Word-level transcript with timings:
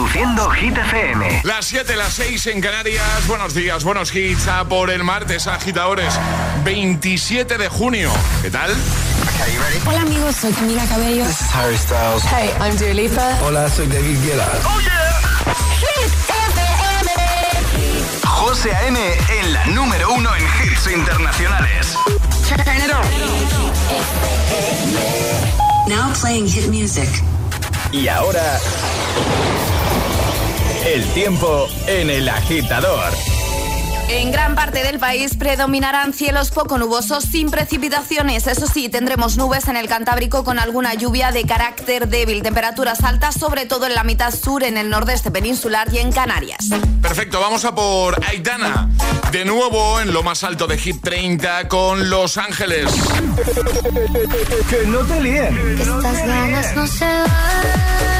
Reproduciendo 0.00 0.48
Hit 0.52 0.78
FM. 0.78 1.42
Las 1.44 1.66
7, 1.66 1.94
las 1.94 2.14
6 2.14 2.46
en 2.46 2.62
Canarias. 2.62 3.26
Buenos 3.26 3.52
días, 3.52 3.84
buenos 3.84 4.14
hits. 4.14 4.48
A 4.48 4.64
por 4.64 4.88
el 4.88 5.04
martes, 5.04 5.46
agitadores. 5.46 6.18
27 6.64 7.58
de 7.58 7.68
junio. 7.68 8.10
¿Qué 8.40 8.50
tal? 8.50 8.74
Hola 9.86 10.00
amigos, 10.00 10.36
soy 10.36 10.52
Camila 10.52 10.86
Cabello. 10.86 11.26
This 11.26 11.42
is 11.42 11.54
Harry 11.54 11.76
Styles. 11.76 12.22
Hey, 12.24 12.50
I'm 12.62 12.74
Dua 12.78 12.94
Lipa. 12.94 13.38
Hola, 13.44 13.68
soy 13.68 13.88
David 13.88 14.16
Guetta. 14.24 14.48
¡Oh, 14.64 14.80
yeah! 14.80 15.20
Hit 15.80 16.10
FM. 16.30 17.10
José 18.24 18.74
A.M. 18.74 18.98
en 19.38 19.52
la 19.52 19.66
número 19.66 20.14
uno 20.14 20.34
en 20.34 20.42
hits 20.64 20.86
internacionales. 20.90 21.94
Turn 22.48 22.60
it 22.78 22.90
on. 22.90 23.04
Now 25.90 26.10
playing 26.18 26.48
hit 26.48 26.68
music. 26.68 27.10
Y 27.92 28.08
ahora... 28.08 28.58
El 30.84 31.04
tiempo 31.12 31.68
en 31.86 32.08
el 32.08 32.28
agitador. 32.28 33.12
En 34.08 34.32
gran 34.32 34.54
parte 34.54 34.82
del 34.82 34.98
país 34.98 35.36
predominarán 35.36 36.12
cielos 36.14 36.50
poco 36.50 36.78
nubosos 36.78 37.22
sin 37.24 37.50
precipitaciones. 37.50 38.46
Eso 38.46 38.66
sí, 38.66 38.88
tendremos 38.88 39.36
nubes 39.36 39.68
en 39.68 39.76
el 39.76 39.88
Cantábrico 39.88 40.42
con 40.42 40.58
alguna 40.58 40.94
lluvia 40.94 41.30
de 41.32 41.44
carácter 41.44 42.08
débil. 42.08 42.42
Temperaturas 42.42 43.04
altas, 43.04 43.34
sobre 43.34 43.66
todo 43.66 43.86
en 43.86 43.94
la 43.94 44.02
mitad 44.02 44.34
sur, 44.34 44.64
en 44.64 44.78
el 44.78 44.88
nordeste 44.88 45.30
peninsular 45.30 45.92
y 45.92 45.98
en 45.98 46.12
Canarias. 46.12 46.70
Perfecto, 47.02 47.40
vamos 47.40 47.64
a 47.64 47.74
por 47.74 48.18
Aitana. 48.26 48.88
De 49.30 49.44
nuevo 49.44 50.00
en 50.00 50.12
lo 50.12 50.22
más 50.22 50.42
alto 50.44 50.66
de 50.66 50.78
Hit 50.78 51.02
30 51.02 51.68
con 51.68 52.08
Los 52.10 52.36
Ángeles. 52.38 52.90
que 54.68 54.86
no 54.86 54.98
te 55.00 55.20
líen. 55.20 55.78
Estas 55.78 56.26
ganas 56.26 56.74
no 56.74 56.86
se 56.86 57.04
van. 57.04 58.19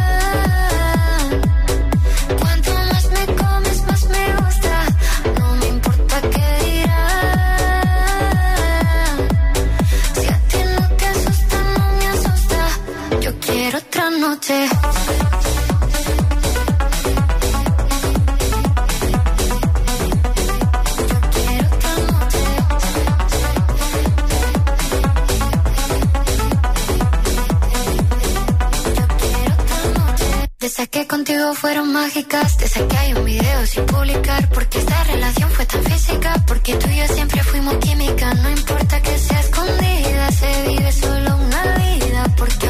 Desde 30.61 30.87
que 30.89 31.07
contigo 31.07 31.55
fueron 31.55 31.91
mágicas, 31.91 32.55
desde 32.59 32.87
que 32.87 32.95
hay 32.95 33.13
un 33.13 33.25
video 33.25 33.65
sin 33.65 33.83
publicar, 33.87 34.47
porque 34.49 34.77
esta 34.77 35.03
relación 35.05 35.49
fue 35.49 35.65
tan 35.65 35.83
física, 35.83 36.35
porque 36.45 36.75
tú 36.75 36.87
y 36.87 36.97
yo 36.97 37.07
siempre 37.07 37.43
fuimos 37.43 37.77
química, 37.77 38.31
no 38.35 38.47
importa 38.51 39.01
que 39.01 39.17
sea 39.17 39.39
escondida, 39.39 40.31
se 40.31 40.67
vive 40.67 40.91
solo 40.91 41.35
una 41.35 41.63
vida, 41.77 42.25
porque 42.37 42.69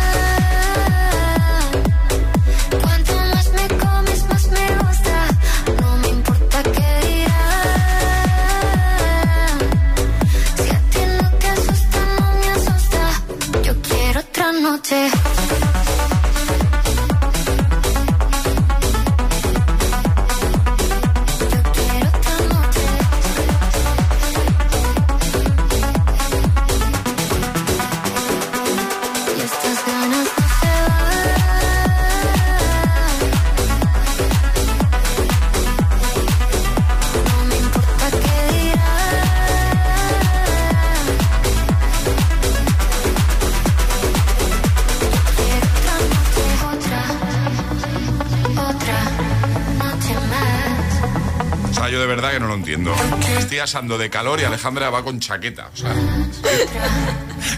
Estoy 53.61 53.77
asando 53.77 53.99
de 53.99 54.09
calor 54.09 54.39
y 54.39 54.43
Alejandra 54.43 54.89
va 54.89 55.03
con 55.03 55.19
chaqueta. 55.19 55.69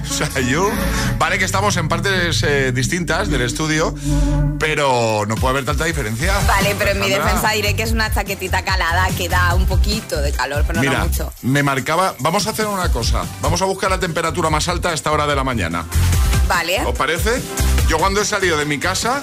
O 0.10 0.14
sea, 0.14 0.30
yo. 0.40 0.70
Vale, 1.18 1.40
que 1.40 1.46
estamos 1.46 1.76
en 1.76 1.90
partes 1.90 2.42
eh, 2.44 2.72
distintas 2.72 3.30
del 3.30 3.42
estudio, 3.42 3.94
pero 4.60 5.26
no 5.28 5.36
puede 5.36 5.52
haber 5.52 5.66
tanta 5.66 5.86
diferencia. 5.86 6.38
Vale, 6.48 6.76
pero 6.78 6.92
en 6.92 7.00
mi 7.00 7.10
defensa 7.10 7.52
diré 7.52 7.76
que 7.76 7.84
es 7.84 7.92
una 7.92 8.14
chaquetita 8.14 8.64
calada 8.64 9.08
que 9.18 9.28
da 9.28 9.56
un 9.56 9.66
poquito 9.66 10.22
de 10.22 10.32
calor, 10.32 10.64
pero 10.66 10.82
no 10.82 11.00
mucho. 11.00 11.34
Me 11.42 11.64
marcaba. 11.64 12.16
Vamos 12.20 12.48
a 12.48 12.52
hacer 12.52 12.68
una 12.68 12.92
cosa. 12.92 13.26
Vamos 13.42 13.62
a 13.62 13.66
buscar 13.66 13.90
la 13.90 14.00
temperatura 14.00 14.50
más 14.50 14.68
alta 14.70 14.90
a 14.90 14.94
esta 14.94 15.12
hora 15.12 15.28
de 15.28 15.36
la 15.36 15.44
mañana. 15.44 15.86
Vale. 16.48 16.86
¿Os 16.86 16.96
parece? 16.98 17.42
Yo 17.90 17.98
cuando 17.98 18.22
he 18.22 18.26
salido 18.26 18.58
de 18.58 18.66
mi 18.66 18.78
casa, 18.78 19.20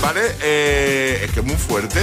¿vale? 0.00 0.22
Eh, 0.40 1.22
es 1.24 1.30
que 1.32 1.40
es 1.40 1.46
muy 1.46 1.56
fuerte 1.56 2.00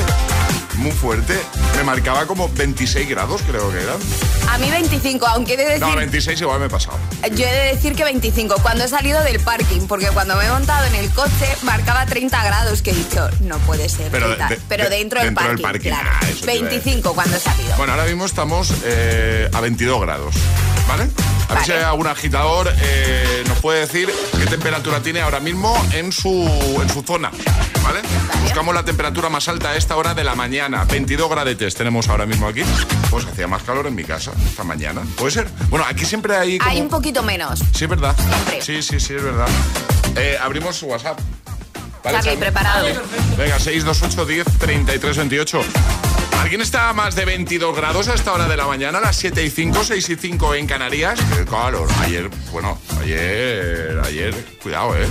muy 0.80 0.92
fuerte. 0.92 1.40
Me 1.76 1.84
marcaba 1.84 2.26
como 2.26 2.50
26 2.50 3.08
grados, 3.10 3.42
creo 3.44 3.72
que 3.72 3.82
eran. 3.82 3.98
A 4.50 4.58
mí 4.58 4.70
25, 4.70 5.28
aunque 5.28 5.54
he 5.54 5.58
de 5.58 5.66
decir... 5.66 5.82
No, 5.82 5.96
26 5.96 6.42
igual 6.42 6.60
me 6.60 6.66
he 6.66 6.70
pasado. 6.70 6.98
Yo 7.36 7.46
he 7.46 7.52
de 7.52 7.76
decir 7.76 7.96
que 7.96 8.04
25, 8.04 8.56
cuando 8.62 8.84
he 8.84 8.88
salido 8.88 9.22
del 9.24 9.40
parking, 9.40 9.82
porque 9.88 10.08
cuando 10.08 10.36
me 10.36 10.46
he 10.46 10.50
montado 10.50 10.86
en 10.88 10.96
el 10.96 11.10
coche 11.12 11.56
marcaba 11.64 12.06
30 12.06 12.44
grados, 12.44 12.82
que 12.82 12.92
he 12.92 12.96
dicho, 12.96 13.30
no 13.42 13.58
puede 13.60 13.90
ser. 13.90 14.12
Pero, 14.12 14.36
pero 14.68 14.90
dentro, 14.90 15.22
del 15.22 15.34
parking, 15.34 15.90
claro. 15.90 16.10
25 16.46 17.10
ah, 17.10 17.12
cuando 17.14 17.38
he 17.38 17.40
salido. 17.40 17.76
Bueno, 17.78 17.94
ahora 17.94 18.06
mismo 18.06 18.26
estamos 18.26 18.74
eh, 18.84 19.50
a 19.54 19.62
22 19.62 20.02
grados, 20.02 20.36
¿vale? 20.88 21.10
A 21.50 21.56
ver 21.56 21.66
si 21.66 21.72
hay 21.72 21.84
algún 21.84 22.08
agitador 22.08 22.72
eh, 22.80 23.44
nos 23.48 23.58
puede 23.60 23.82
decir 23.82 24.10
qué 24.38 24.46
temperatura 24.46 25.02
tiene 25.02 25.22
ahora 25.22 25.40
mismo 25.40 25.76
en 25.94 26.12
su, 26.12 26.30
en 26.82 26.90
su 26.90 27.02
zona. 27.02 27.32
¿Vale? 27.84 28.02
Buscamos 28.44 28.76
la 28.76 28.84
temperatura 28.86 29.30
más 29.30 29.48
alta 29.48 29.72
a 29.72 29.76
esta 29.76 29.98
hora 29.98 30.14
de 30.14 30.24
la 30.24 30.36
mañana. 30.36 30.86
22 30.86 31.30
gradetes 31.30 31.74
tenemos 31.74 32.08
ahora 32.08 32.26
mismo 32.28 32.48
aquí. 32.48 32.62
Pues 33.10 33.26
hacía 33.26 33.48
más 33.48 33.64
calor 33.64 33.88
en 33.88 33.96
mi 33.96 34.04
casa 34.04 34.32
esta 34.46 34.64
mañana. 34.64 35.02
¿Puede 35.18 35.32
ser? 35.32 35.50
Bueno, 35.70 35.86
aquí 35.90 36.06
siempre 36.06 36.36
hay. 36.36 36.60
Hay 36.62 36.82
un 36.82 36.90
poquito 36.90 37.24
menos. 37.24 37.60
Sí, 37.74 37.86
es 37.86 37.90
verdad. 37.90 38.16
Sí, 38.62 38.84
sí, 38.84 39.00
sí, 39.00 39.16
es 39.16 39.24
verdad. 39.24 39.48
Eh, 40.16 40.38
abrimos 40.42 40.76
su 40.76 40.86
WhatsApp. 40.86 41.20
¿Vale, 42.04 42.38
preparado. 42.38 42.86
Venga, 43.38 43.60
628 43.60 44.26
10 44.26 44.48
33 44.60 45.18
28. 45.18 45.62
¿Alguien 46.40 46.62
está 46.62 46.90
a 46.90 46.94
más 46.94 47.16
de 47.16 47.26
22 47.26 47.76
grados 47.76 48.08
a 48.08 48.16
esta 48.16 48.34
hora 48.34 48.48
de 48.48 48.56
la 48.56 48.66
mañana? 48.66 49.00
A 49.00 49.02
las 49.02 49.18
7 49.18 49.44
y 49.44 49.50
5, 49.50 49.84
6 49.84 50.10
y 50.10 50.16
5 50.16 50.56
en 50.56 50.68
Canarias. 50.68 51.20
Qué 51.38 51.46
calor. 51.46 51.88
Ayer, 52.00 52.30
bueno, 52.52 52.80
ayer, 53.00 54.00
ayer, 54.04 54.34
cuidado, 54.64 54.96
¿eh? 54.96 55.06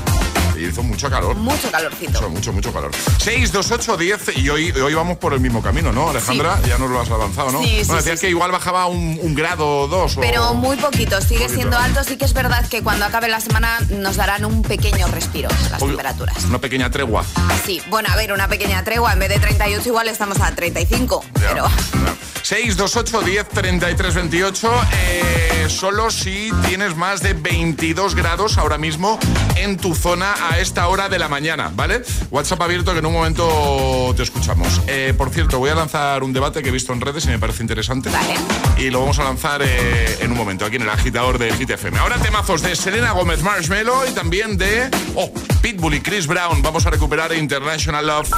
Y 0.59 0.67
hizo 0.67 0.83
mucho 0.83 1.09
calor. 1.09 1.37
Mucho 1.37 1.71
calorcito. 1.71 2.13
Mucho, 2.13 2.31
mucho, 2.31 2.53
mucho 2.53 2.73
calor. 2.73 2.91
628 3.19 3.97
10 3.97 4.39
y 4.39 4.49
hoy, 4.49 4.71
hoy 4.73 4.95
vamos 4.95 5.19
por 5.19 5.33
el 5.35 5.41
mismo 5.41 5.63
camino, 5.63 5.93
¿no, 5.93 6.11
Alejandra? 6.11 6.59
Ya 6.67 6.79
nos 6.79 6.91
lo 6.91 7.01
has 7.01 7.11
avanzado, 7.11 7.53
¿no? 7.53 7.63
Sí, 7.63 7.77
bueno, 7.87 7.95
decías 7.97 8.19
sí, 8.21 8.27
que 8.27 8.31
igual 8.31 8.51
bajaba 8.51 8.87
un, 8.87 9.19
un 9.23 9.35
grado 9.35 9.83
o 9.83 9.89
dos. 9.89 10.17
o- 10.17 10.21
Pero 10.21 10.55
muy 10.55 10.77
poquito, 10.77 11.21
sigue 11.21 11.41
Poquito. 11.43 11.55
siendo 11.55 11.79
alto. 11.79 12.03
Sí 12.05 12.17
que 12.17 12.25
es 12.25 12.33
verdad 12.33 12.67
que 12.69 12.83
cuando 12.83 13.05
acabe 13.05 13.29
la 13.29 13.41
semana 13.41 13.79
nos 13.91 14.17
darán 14.17 14.45
un 14.45 14.63
pequeño 14.63 15.07
respiro 15.09 15.49
las 15.71 15.79
temperaturas. 15.81 16.45
Una 16.45 16.59
pequeña 16.59 16.91
tregua. 16.91 17.25
Sí, 17.65 17.81
bueno, 17.89 18.09
a 18.13 18.17
ver, 18.17 18.33
una 18.33 18.49
pequeña 18.49 18.83
tregua. 18.85 19.13
En 19.13 19.19
vez 19.21 19.29
de 19.29 19.39
38 19.39 19.89
igual 19.89 20.09
estamos 20.09 20.41
a 20.41 20.55
35. 20.55 21.25
Ya, 21.41 21.49
Pero 21.51 21.67
ya. 21.69 22.15
628 22.43 23.21
10 23.23 23.49
33 23.49 24.15
28 24.15 24.73
eh, 24.93 25.67
Solo 25.69 26.11
si 26.11 26.51
tienes 26.67 26.97
más 26.97 27.21
de 27.21 27.35
22 27.35 28.15
grados 28.15 28.57
ahora 28.57 28.79
mismo 28.79 29.19
en 29.57 29.77
tu 29.77 29.95
zona 29.95 30.35
a 30.51 30.59
esta 30.59 30.89
hora 30.89 31.09
de 31.09 31.19
la 31.19 31.29
mañana, 31.29 31.71
¿vale? 31.75 32.03
WhatsApp 32.31 32.63
abierto 32.63 32.93
que 32.93 32.99
en 32.99 33.07
un 33.07 33.13
momento 33.13 34.13
te 34.17 34.23
escuchamos. 34.23 34.81
Eh, 34.87 35.15
por 35.17 35.31
cierto, 35.31 35.59
voy 35.59 35.71
a 35.71 35.75
lanzar 35.75 36.23
un 36.23 36.33
debate 36.33 36.63
que 36.63 36.69
he 36.69 36.73
visto 36.73 36.93
en 36.93 37.01
redes 37.01 37.25
y 37.27 37.29
me 37.29 37.39
parece 37.39 37.63
interesante. 37.63 38.11
Vale. 38.11 38.35
Y 38.79 38.91
lo 38.91 39.01
vamos 39.01 39.19
a 39.19 39.25
lanzar 39.25 39.61
eh, 39.63 40.19
en 40.21 40.33
un 40.33 40.37
momento 40.39 40.65
aquí 40.65 40.77
en 40.77 40.83
el 40.83 40.91
agitador 40.91 41.39
de 41.39 41.53
Hit 41.55 41.71
FM. 41.71 41.99
Ahora 41.99 42.17
temazos 42.19 42.63
de 42.63 42.75
Selena 42.77 43.13
Gómez 43.13 43.43
Marshmello 43.43 44.07
y 44.07 44.11
también 44.13 44.57
de 44.59 44.89
oh, 45.15 45.33
Pitbull 45.63 45.95
y 45.95 46.01
Chris 46.01 46.27
Brown. 46.27 46.63
Vamos 46.63 46.87
a 46.87 46.91
recuperar 46.91 47.33
International 47.35 48.07
Love. 48.07 48.29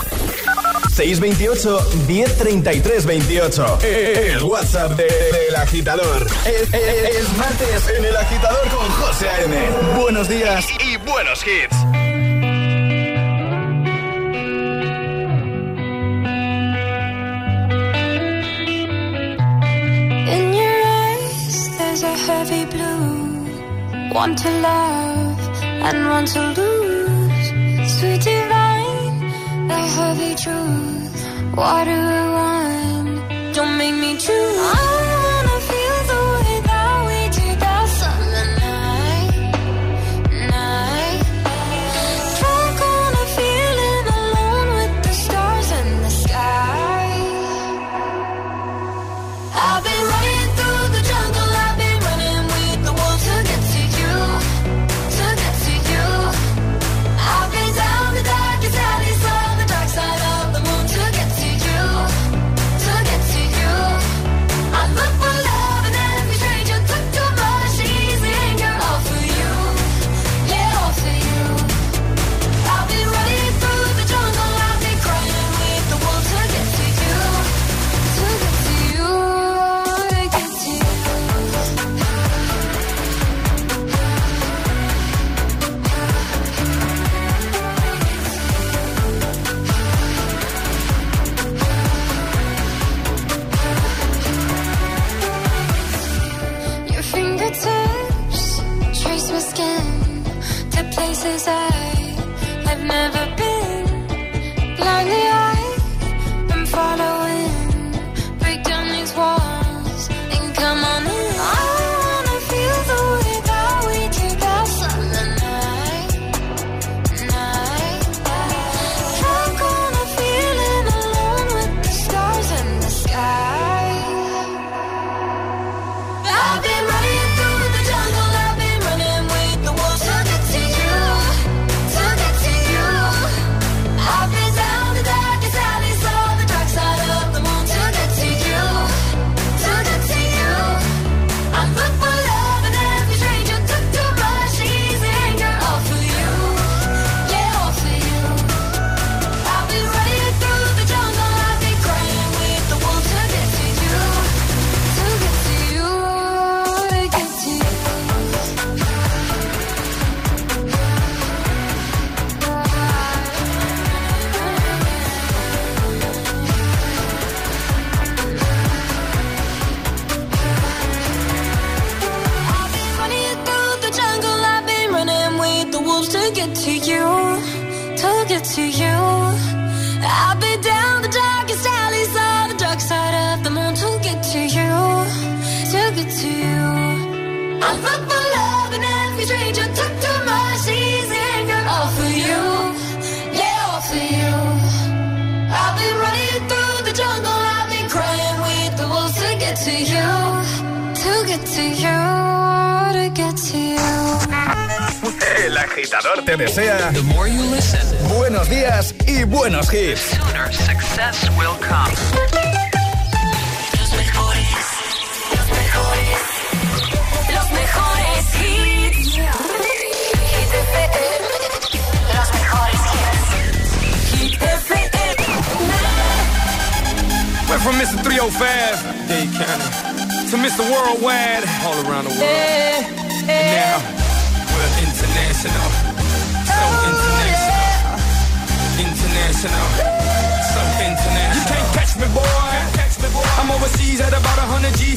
628 0.94 1.90
1033 2.08 3.06
28. 3.06 3.78
El 3.82 4.42
WhatsApp 4.42 4.92
de- 4.92 5.04
del 5.04 5.56
agitador. 5.56 6.26
Es, 6.46 6.62
es- 6.74 7.16
es 7.16 7.36
martes 7.38 7.88
en 7.96 8.04
el 8.04 8.16
agitador 8.16 8.68
con 8.68 8.88
José 8.90 9.28
A.M. 9.28 9.56
Buenos 9.96 10.28
días 10.28 10.66
y 10.84 10.96
buenos 10.98 11.42
hits. 11.46 11.99
One 24.12 24.34
to 24.34 24.50
love 24.60 25.62
and 25.62 26.08
one 26.08 26.26
to 26.26 26.40
lose. 26.58 27.46
Sweet 27.98 28.20
divine, 28.22 29.68
the 29.68 29.78
heavy 29.96 30.34
truth. 30.34 31.54
What 31.54 31.84
do 31.84 31.90
and 31.90 32.30
want? 32.36 32.80
don't 33.54 33.78
make 33.78 33.94
me 33.94 34.16
choose. 34.16 34.99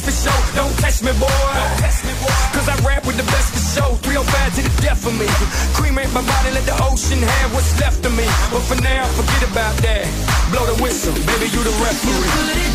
for 0.00 0.10
show. 0.10 0.38
Don't 0.54 0.74
test 0.78 1.02
me, 1.02 1.12
boy. 1.12 1.54
Cause 1.80 2.54
Cause 2.54 2.68
I 2.68 2.76
rap 2.86 3.06
with 3.06 3.16
the 3.16 3.24
best 3.30 3.54
of 3.54 3.62
show. 3.62 3.94
305 4.02 4.54
to 4.54 4.62
the 4.62 4.82
death 4.82 5.06
of 5.06 5.14
me. 5.18 5.26
Cremate 5.74 6.12
my 6.12 6.22
body, 6.22 6.50
let 6.50 6.66
the 6.66 6.76
ocean 6.84 7.22
have 7.22 7.54
what's 7.54 7.78
left 7.80 8.04
of 8.06 8.12
me. 8.16 8.26
But 8.50 8.62
for 8.62 8.80
now, 8.82 9.06
forget 9.14 9.50
about 9.50 9.76
that. 9.82 10.06
Blow 10.50 10.66
the 10.66 10.82
whistle, 10.82 11.14
baby, 11.14 11.46
you 11.50 11.62
the 11.62 11.74
referee. 11.82 12.14
You 12.14 12.34
put 12.34 12.56
it 12.56 12.74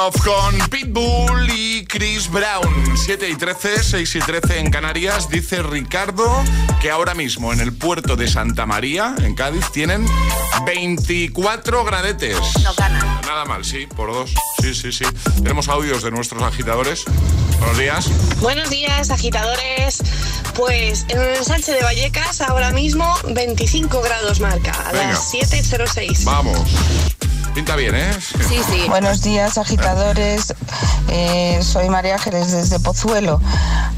Love 0.00 0.22
con 0.24 0.70
Pitbull 0.70 1.50
y 1.50 1.84
Chris 1.84 2.30
Brown. 2.30 2.96
7 2.96 3.28
y 3.28 3.36
13, 3.36 3.82
6 3.82 4.14
y 4.14 4.18
13 4.20 4.58
en 4.60 4.70
Canarias. 4.70 5.28
Dice 5.28 5.62
Ricardo 5.62 6.42
que 6.80 6.90
ahora 6.90 7.12
mismo 7.12 7.52
en 7.52 7.60
el 7.60 7.74
puerto 7.74 8.16
de 8.16 8.26
Santa 8.26 8.64
María, 8.64 9.14
en 9.18 9.34
Cádiz, 9.34 9.70
tienen 9.72 10.06
24 10.64 11.84
gradetes. 11.84 12.38
No 12.62 12.72
gana. 12.72 13.20
Nada 13.26 13.44
mal, 13.44 13.62
sí, 13.62 13.86
por 13.94 14.10
dos. 14.10 14.32
Sí, 14.62 14.74
sí, 14.74 14.90
sí. 14.90 15.04
Tenemos 15.42 15.68
audios 15.68 16.02
de 16.02 16.10
nuestros 16.10 16.42
agitadores. 16.42 17.04
Buenos 17.58 17.76
días. 17.76 18.38
Buenos 18.40 18.70
días, 18.70 19.10
agitadores. 19.10 20.02
Pues 20.54 21.04
en 21.08 21.20
el 21.20 21.36
ensanche 21.36 21.72
de 21.72 21.82
Vallecas 21.82 22.40
ahora 22.40 22.70
mismo 22.70 23.14
25 23.28 24.00
grados 24.00 24.40
marca, 24.40 24.72
a 24.72 24.94
las 24.94 25.30
7.06. 25.34 26.24
Vamos. 26.24 26.58
Pinta 27.54 27.74
bien, 27.76 27.94
¿eh? 27.94 28.12
Sí, 28.48 28.60
sí. 28.70 28.86
Buenos 28.88 29.22
días, 29.22 29.58
agitadores. 29.58 30.54
Eh, 31.08 31.58
soy 31.62 31.88
María 31.88 32.14
Ángeles 32.14 32.52
desde 32.52 32.78
Pozuelo. 32.78 33.40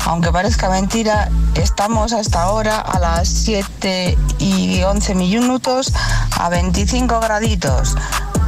Aunque 0.06 0.32
parezca 0.32 0.68
mentira, 0.70 1.28
estamos 1.54 2.12
hasta 2.12 2.42
ahora 2.42 2.78
a 2.80 2.98
las 2.98 3.28
7 3.28 4.16
y 4.38 4.82
11 4.82 5.14
minutos 5.14 5.92
a 6.38 6.48
25 6.48 7.20
graditos 7.20 7.94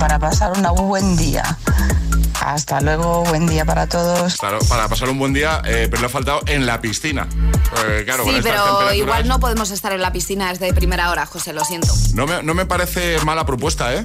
para 0.01 0.19
pasar 0.19 0.53
un 0.53 0.89
buen 0.89 1.17
día. 1.17 1.59
Hasta 2.45 2.81
luego, 2.81 3.25
buen 3.25 3.47
día 3.47 3.65
para 3.65 3.87
todos. 3.87 4.37
Claro, 4.37 4.59
para 4.69 4.89
pasar 4.89 5.09
un 5.09 5.19
buen 5.19 5.33
día, 5.33 5.63
eh, 5.65 5.87
pero 5.91 6.01
le 6.03 6.07
ha 6.07 6.11
faltado 6.11 6.41
en 6.47 6.67
la 6.67 6.81
piscina. 6.81 7.27
Eh, 7.87 8.03
claro, 8.05 8.25
sí, 8.25 8.33
con 8.33 8.43
pero 8.43 8.65
temperaturas- 8.65 8.97
igual 8.97 9.29
no 9.29 9.41
podemos 9.41 9.71
estar 9.71 9.93
en 9.93 10.03
la 10.03 10.13
piscina 10.13 10.49
desde 10.51 10.73
primera 10.75 11.11
hora, 11.11 11.25
José, 11.25 11.53
lo 11.55 11.65
siento. 11.65 11.95
No 12.13 12.27
me, 12.27 12.43
no 12.43 12.53
me 12.55 12.67
parece 12.67 13.19
mala 13.25 13.47
propuesta, 13.47 13.95
¿eh? 13.95 14.05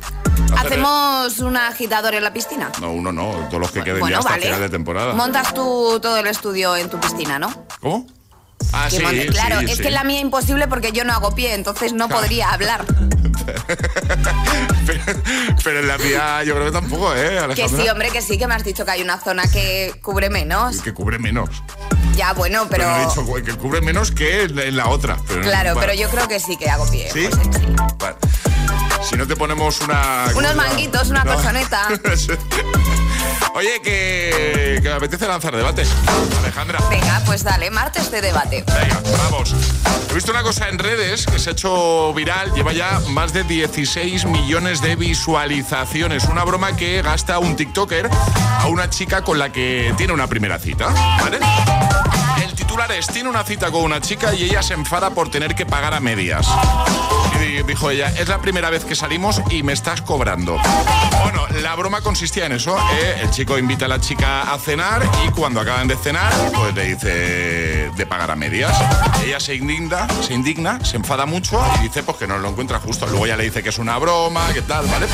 ¿Hacemos 0.58 1.40
un 1.40 1.58
agitador 1.58 2.16
en 2.16 2.24
la 2.24 2.34
piscina? 2.34 2.72
No, 2.82 2.92
uno 2.92 3.12
no, 3.12 3.32
todos 3.50 3.60
los 3.62 3.72
que 3.72 3.84
queden 3.84 4.00
Bueno, 4.00 4.16
ya 4.16 4.20
hasta 4.20 4.32
vale. 4.32 4.44
final 4.46 4.60
de 4.62 4.70
temporada. 4.70 5.14
Montas 5.14 5.54
tú 5.54 6.00
todo 6.02 6.18
el 6.18 6.28
estudio 6.28 6.76
en 6.76 6.90
tu 6.90 7.00
piscina, 7.00 7.40
¿no? 7.40 7.52
¿Cómo? 7.82 8.06
Ah, 8.74 8.88
Que 8.90 8.98
sí, 8.98 9.04
monte- 9.04 9.28
claro, 9.28 9.60
sí, 9.60 9.66
es 9.66 9.78
sí. 9.78 9.82
que 9.84 9.88
en 9.88 9.94
la 9.94 10.04
mía 10.04 10.20
imposible 10.20 10.68
porque 10.68 10.92
yo 10.92 11.04
no 11.06 11.14
hago 11.14 11.34
pie, 11.34 11.54
entonces 11.54 11.94
no 11.94 12.10
podría 12.10 12.52
hablar. 12.52 12.86
pero, 14.86 15.04
pero 15.64 15.80
en 15.80 15.88
la 15.88 15.98
mía 15.98 16.44
yo 16.44 16.54
creo 16.56 16.66
que 16.66 16.72
tampoco, 16.72 17.14
¿eh, 17.16 17.30
Que 17.32 17.40
Alejandra? 17.40 17.84
sí, 17.84 17.90
hombre, 17.90 18.10
que 18.12 18.22
sí, 18.22 18.38
que 18.38 18.48
me 18.48 18.56
has 18.56 18.64
dicho 18.64 18.86
que 18.86 18.92
hay 18.92 19.02
una 19.02 19.18
zona 19.20 19.44
que 19.50 19.94
cubre 20.04 20.30
menos. 20.30 20.82
Que 20.82 20.94
cubre 20.94 21.20
menos. 21.20 21.50
Ya, 22.16 22.34
bueno, 22.34 22.68
pero... 22.70 22.84
Pero, 22.84 22.96
he 22.98 23.06
dicho 23.06 23.46
que 23.46 23.56
cubre 23.58 23.82
menos 23.82 24.12
que 24.12 24.44
en 24.44 24.76
la 24.76 24.90
otra. 24.90 25.18
Pero 25.28 25.40
no- 25.42 25.48
Claro, 25.48 25.74
bueno. 25.74 25.80
pero 25.88 25.94
yo 26.00 26.10
creo 26.10 26.28
que 26.28 26.40
sí 26.40 26.58
que 26.58 26.70
hago 26.70 26.90
pie. 26.92 27.10
¿Sí? 27.14 27.26
José, 27.28 27.44
sí. 27.44 27.66
Vale. 27.98 28.16
Si 29.02 29.16
no 29.16 29.26
te 29.28 29.36
ponemos 29.36 29.80
una... 29.82 30.26
¿cómo 30.28 30.40
Unos 30.40 30.56
manguitos, 30.56 31.10
una 31.10 31.24
colchoneta. 31.26 31.88
Sí. 32.16 32.32
Oye, 33.56 33.82
que, 33.82 34.80
que 34.82 34.90
me 34.90 34.96
apetece 34.96 35.28
lanzar 35.28 35.56
debates. 35.56 35.90
Alejandra. 36.40 36.80
Venga, 36.90 37.22
pues 37.26 37.44
dale, 37.44 37.70
martes 37.72 38.12
de 38.12 38.22
debate. 38.22 38.64
Venga, 38.68 39.02
vamos. 39.32 39.54
He 40.10 40.14
visto 40.14 40.32
una 40.32 40.44
cosa 40.44 40.70
en 40.70 40.80
redes 40.80 41.26
que 41.26 41.40
se 41.40 41.50
ha 41.50 41.54
hecho 41.54 42.14
viral, 42.14 42.54
lleva 42.54 42.74
ya 42.74 43.00
más 43.10 43.34
de 43.34 43.44
16 43.44 44.26
millones 44.26 44.82
de 44.82 44.96
visualizaciones. 44.96 46.26
Una 46.26 46.44
broma 46.44 46.76
que 46.76 47.02
gasta 47.02 47.40
un 47.40 47.56
TikToker 47.56 48.10
a 48.60 48.68
una 48.68 48.90
chica 48.90 49.24
con 49.24 49.40
la 49.40 49.52
que 49.52 49.94
tiene 49.98 50.14
una 50.14 50.28
primera 50.28 50.60
cita. 50.60 50.88
¿Vale? 51.22 51.40
El 52.44 52.54
titular 52.54 52.92
es, 52.92 53.08
tiene 53.08 53.30
una 53.30 53.44
cita 53.44 53.72
con 53.72 53.84
una 53.84 54.02
chica 54.02 54.34
y 54.34 54.44
ella 54.44 54.64
se 54.64 54.74
enfada 54.74 55.12
por 55.12 55.30
tener 55.30 55.56
que 55.56 55.66
pagar 55.66 55.94
a 55.94 56.00
medias. 56.00 56.48
Dijo 57.40 57.92
ella, 57.92 58.10
es 58.18 58.28
la 58.28 58.42
primera 58.42 58.70
vez 58.70 58.84
que 58.84 58.96
salimos 58.96 59.42
y 59.50 59.64
me 59.64 59.74
estás 59.74 60.02
cobrando. 60.02 60.58
Bueno, 61.24 61.48
la 61.62 61.76
broma 61.76 62.02
consistía 62.02 62.46
en 62.46 62.54
eso. 62.54 62.78
¿eh? 62.78 63.22
El 63.22 63.32
chico 63.32 63.58
invita 63.58 63.86
a 63.86 63.88
la 63.88 64.02
chica 64.02 64.54
a 64.54 64.58
cenar 64.58 65.04
y 65.26 65.32
cuando 65.32 65.62
acaban 65.62 65.88
de 65.88 65.96
cenar, 65.96 66.34
pues 66.54 66.74
le 66.76 66.96
dice 66.96 67.92
de 67.96 68.06
pagar 68.06 68.32
a 68.32 68.36
medias. 68.36 68.76
Ella 69.24 69.40
se 69.40 69.56
indigna, 69.56 70.08
se 70.22 70.34
indigna, 70.34 70.84
se 70.84 70.98
enfada 70.98 71.26
mucho 71.26 71.62
y 71.80 71.84
dice 71.84 72.04
pues 72.04 72.18
que 72.18 72.28
no 72.28 72.38
lo 72.40 72.50
encuentra 72.50 72.80
justo. 72.80 73.08
Luego 73.08 73.28
ya 73.28 73.38
le 73.38 73.44
dice 73.44 73.64
que 73.64 73.70
es 73.70 73.78
una 73.78 73.98
broma, 73.98 74.52
que 74.54 74.62
tal, 74.62 74.86
¿vale? 74.88 75.08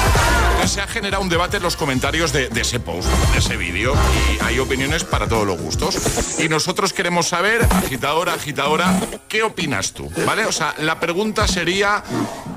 Se 0.65 0.81
ha 0.81 0.87
generado 0.87 1.21
un 1.21 1.29
debate 1.29 1.57
en 1.57 1.63
los 1.63 1.75
comentarios 1.75 2.31
de, 2.31 2.49
de 2.49 2.61
ese 2.61 2.79
post, 2.79 3.07
de 3.33 3.39
ese 3.39 3.57
vídeo 3.57 3.93
y 4.33 4.43
hay 4.43 4.59
opiniones 4.59 5.03
para 5.03 5.27
todos 5.27 5.45
los 5.45 5.59
gustos. 5.59 5.97
Y 6.39 6.49
nosotros 6.49 6.93
queremos 6.93 7.27
saber, 7.27 7.67
agitadora, 7.71 8.33
agitadora, 8.33 8.99
¿qué 9.27 9.43
opinas 9.43 9.93
tú? 9.93 10.09
¿Vale? 10.25 10.45
O 10.45 10.51
sea, 10.51 10.73
la 10.79 10.99
pregunta 10.99 11.47
sería, 11.47 12.03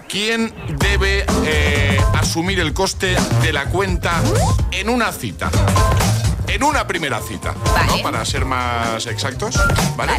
¿quién 0.08 0.54
debe 0.78 1.24
eh, 1.44 2.00
asumir 2.14 2.60
el 2.60 2.72
coste 2.72 3.16
de 3.42 3.52
la 3.52 3.66
cuenta 3.66 4.20
en 4.70 4.88
una 4.88 5.12
cita? 5.12 5.50
En 6.48 6.62
una 6.62 6.86
primera 6.86 7.20
cita, 7.20 7.54
¿no? 7.86 8.02
Para 8.02 8.24
ser 8.24 8.46
más 8.46 9.06
exactos, 9.06 9.60
¿vale? 9.96 10.12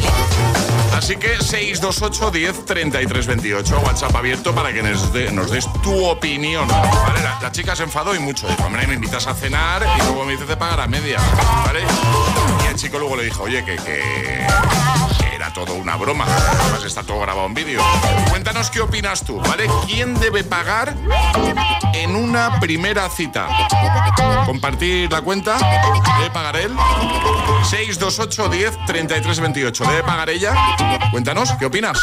Así 0.94 1.16
que 1.16 1.36
628 1.36 2.30
10 2.30 2.64
33 2.66 3.26
28, 3.26 3.80
WhatsApp 3.80 4.14
abierto 4.14 4.54
para 4.54 4.72
que 4.72 4.82
nos, 4.82 5.12
nos 5.32 5.50
des 5.50 5.66
tu 5.82 6.04
opinión, 6.04 6.68
¿vale? 6.68 7.20
La, 7.22 7.50
chica 7.50 7.74
se 7.74 7.82
enfadó 7.82 8.14
y 8.14 8.20
mucho, 8.20 8.46
dijo, 8.46 8.62
hombre, 8.64 8.86
me 8.86 8.94
invitas 8.94 9.26
a 9.26 9.34
cenar 9.34 9.84
y 9.98 10.02
luego 10.02 10.24
me 10.24 10.32
dices 10.32 10.46
de 10.46 10.56
pagar 10.56 10.80
a 10.80 10.86
media, 10.86 11.18
¿vale? 11.66 11.80
Y 12.64 12.68
el 12.68 12.76
chico 12.76 12.98
luego 12.98 13.16
le 13.16 13.24
dijo, 13.24 13.42
oye, 13.42 13.64
que, 13.64 13.74
que 13.76 14.46
era 15.40 15.50
todo 15.54 15.72
una 15.72 15.96
broma. 15.96 16.26
Además 16.26 16.84
está 16.84 17.02
todo 17.02 17.20
grabado 17.20 17.46
en 17.46 17.54
vídeo. 17.54 17.80
Cuéntanos 18.28 18.70
qué 18.70 18.82
opinas 18.82 19.24
tú, 19.24 19.40
¿vale? 19.40 19.70
¿Quién 19.86 20.14
debe 20.20 20.44
pagar 20.44 20.94
en 21.94 22.14
una 22.14 22.60
primera 22.60 23.08
cita? 23.08 23.48
Compartir 24.44 25.10
la 25.10 25.22
cuenta. 25.22 25.56
¿Debe 26.18 26.30
pagar 26.30 26.56
él? 26.56 26.72
628 27.70 28.48
10 28.50 28.84
33 28.86 29.40
28. 29.40 29.84
¿Debe 29.84 30.02
pagar 30.02 30.28
ella? 30.28 30.54
Cuéntanos, 31.10 31.52
¿qué 31.58 31.64
opinas? 31.64 31.98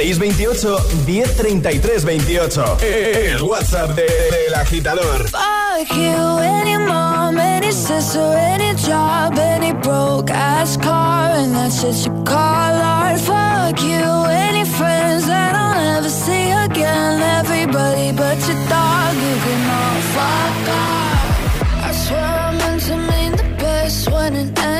628 0.00 0.80
1033 1.06 2.00
28. 2.00 3.34
El 3.34 3.42
WhatsApp 3.42 3.94
del 3.94 4.06
de, 4.06 4.56
agitador. 4.56 5.28
Fuck 5.28 5.94
you, 5.94 6.38
any 6.38 6.78
mom, 6.78 7.38
any 7.38 7.70
sister, 7.70 8.32
any 8.34 8.74
job, 8.76 9.38
any 9.38 9.72
broke 9.72 10.30
ass 10.30 10.78
car, 10.78 11.32
and 11.32 11.54
that's 11.54 11.82
just 11.82 12.06
you 12.06 12.12
call 12.24 12.74
art. 12.80 13.20
Fuck 13.20 13.82
you, 13.82 14.24
any 14.28 14.64
friends 14.64 15.26
that 15.26 15.54
I'll 15.54 15.74
never 15.74 16.08
see 16.08 16.50
again. 16.50 17.20
Everybody 17.40 18.12
but 18.12 18.38
your 18.48 18.56
dog, 18.68 19.14
you 19.14 19.36
can 19.44 19.62
all 19.78 20.00
fuck 20.16 20.68
off. 20.80 21.84
I 21.84 21.92
swear 21.92 22.24
I 22.24 22.56
meant 22.56 22.82
to 22.82 22.96
mean 22.96 23.32
the 23.32 23.56
best 23.58 24.10
when 24.10 24.34
it 24.34 24.58
ended. 24.58 24.79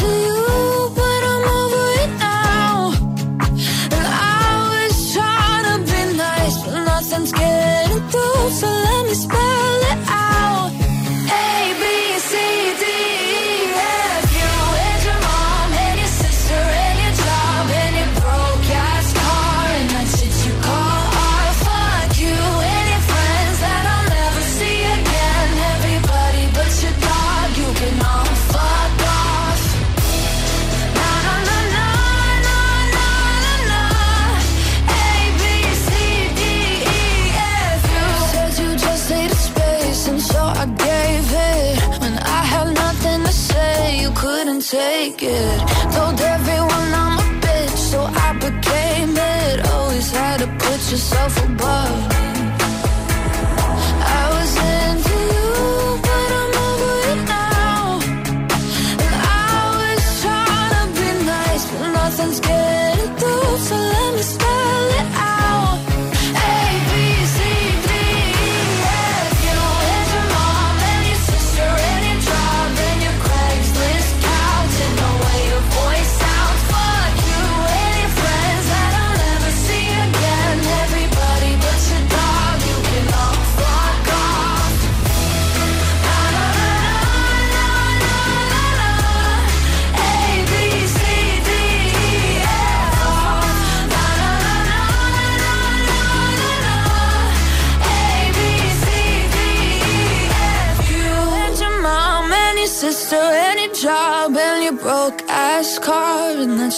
yourself 50.91 51.50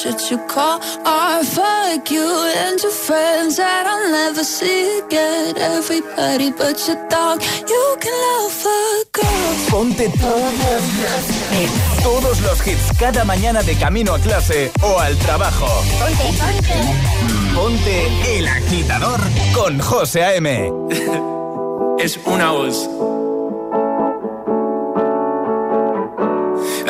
you 0.06 0.38
call 0.48 0.82
art. 1.06 1.46
Fuck 1.46 2.12
you 2.12 2.28
and 2.58 2.82
your 2.82 2.92
friends 2.92 3.56
that 3.56 3.88
I'll 3.88 4.12
never 4.12 4.44
see 4.44 5.00
again. 5.00 5.58
Everybody 5.58 6.52
but 6.52 6.76
your 6.88 6.98
dog, 7.08 7.42
you 7.42 7.98
can 8.02 8.12
love 8.12 8.66
a 8.66 9.06
girl. 9.14 9.70
Ponte 9.70 10.10
todos 10.20 10.84
los 11.00 11.24
hits. 11.52 12.04
Todos 12.04 12.42
los 12.42 12.68
hits 12.68 12.98
cada 13.00 13.24
mañana 13.24 13.64
de 13.64 13.76
camino 13.76 14.14
a 14.14 14.20
clase 14.20 14.72
o 14.82 15.00
al 15.00 15.16
trabajo. 15.20 15.68
Ponte, 16.00 16.24
ponte. 16.38 17.56
Ponte 17.56 18.38
el 18.38 18.48
agitador 18.48 19.22
con 19.54 19.80
José 19.80 20.24
A.M. 20.24 20.72
es 22.00 22.20
una 22.26 22.52
voz. 22.52 22.90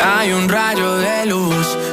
Hay 0.03 0.31
un 0.31 0.49
rayo 0.49 0.97
de 0.97 1.25
luz 1.27 1.92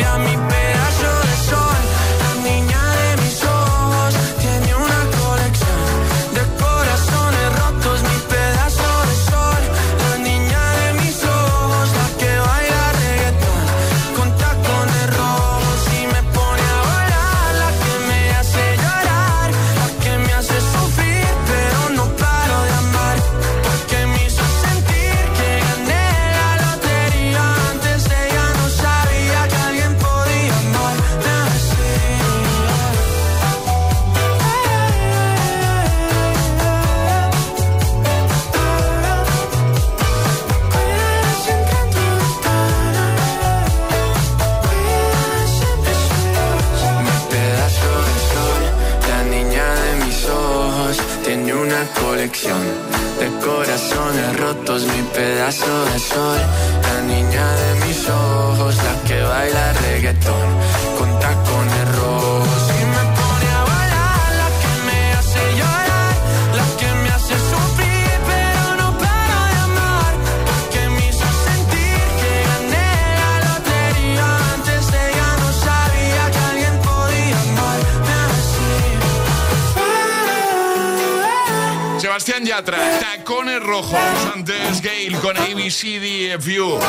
Sebastián 82.31 82.45
Yatra, 82.45 82.99
tacones 83.01 83.61
rojos, 83.61 83.99
antes 84.33 84.81
Gail 84.81 85.17
con 85.17 85.35
ABCDFU. 85.35 86.79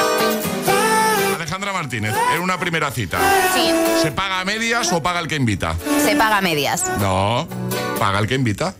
Alejandra 1.35 1.73
Martínez, 1.73 2.15
en 2.33 2.43
una 2.43 2.61
primera 2.61 2.93
cita. 2.93 3.19
Sí. 3.53 3.73
¿Se 4.03 4.13
paga 4.13 4.39
a 4.39 4.45
medias 4.45 4.93
o 4.93 5.03
paga 5.03 5.19
el 5.19 5.27
que 5.27 5.35
invita? 5.35 5.75
Se 6.05 6.15
paga 6.15 6.39
a 6.39 6.41
medias. 6.43 6.85
No, 7.01 7.49
paga 7.99 8.21
el 8.21 8.29
que 8.29 8.37
invita. 8.37 8.77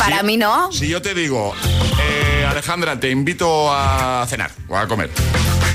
Para 0.00 0.24
mí 0.24 0.36
no. 0.36 0.72
Si 0.72 0.88
yo 0.88 1.00
te 1.00 1.14
digo, 1.14 1.54
eh, 2.02 2.44
Alejandra, 2.44 2.98
te 2.98 3.08
invito 3.08 3.72
a 3.72 4.26
cenar 4.28 4.50
o 4.66 4.76
a 4.76 4.88
comer, 4.88 5.10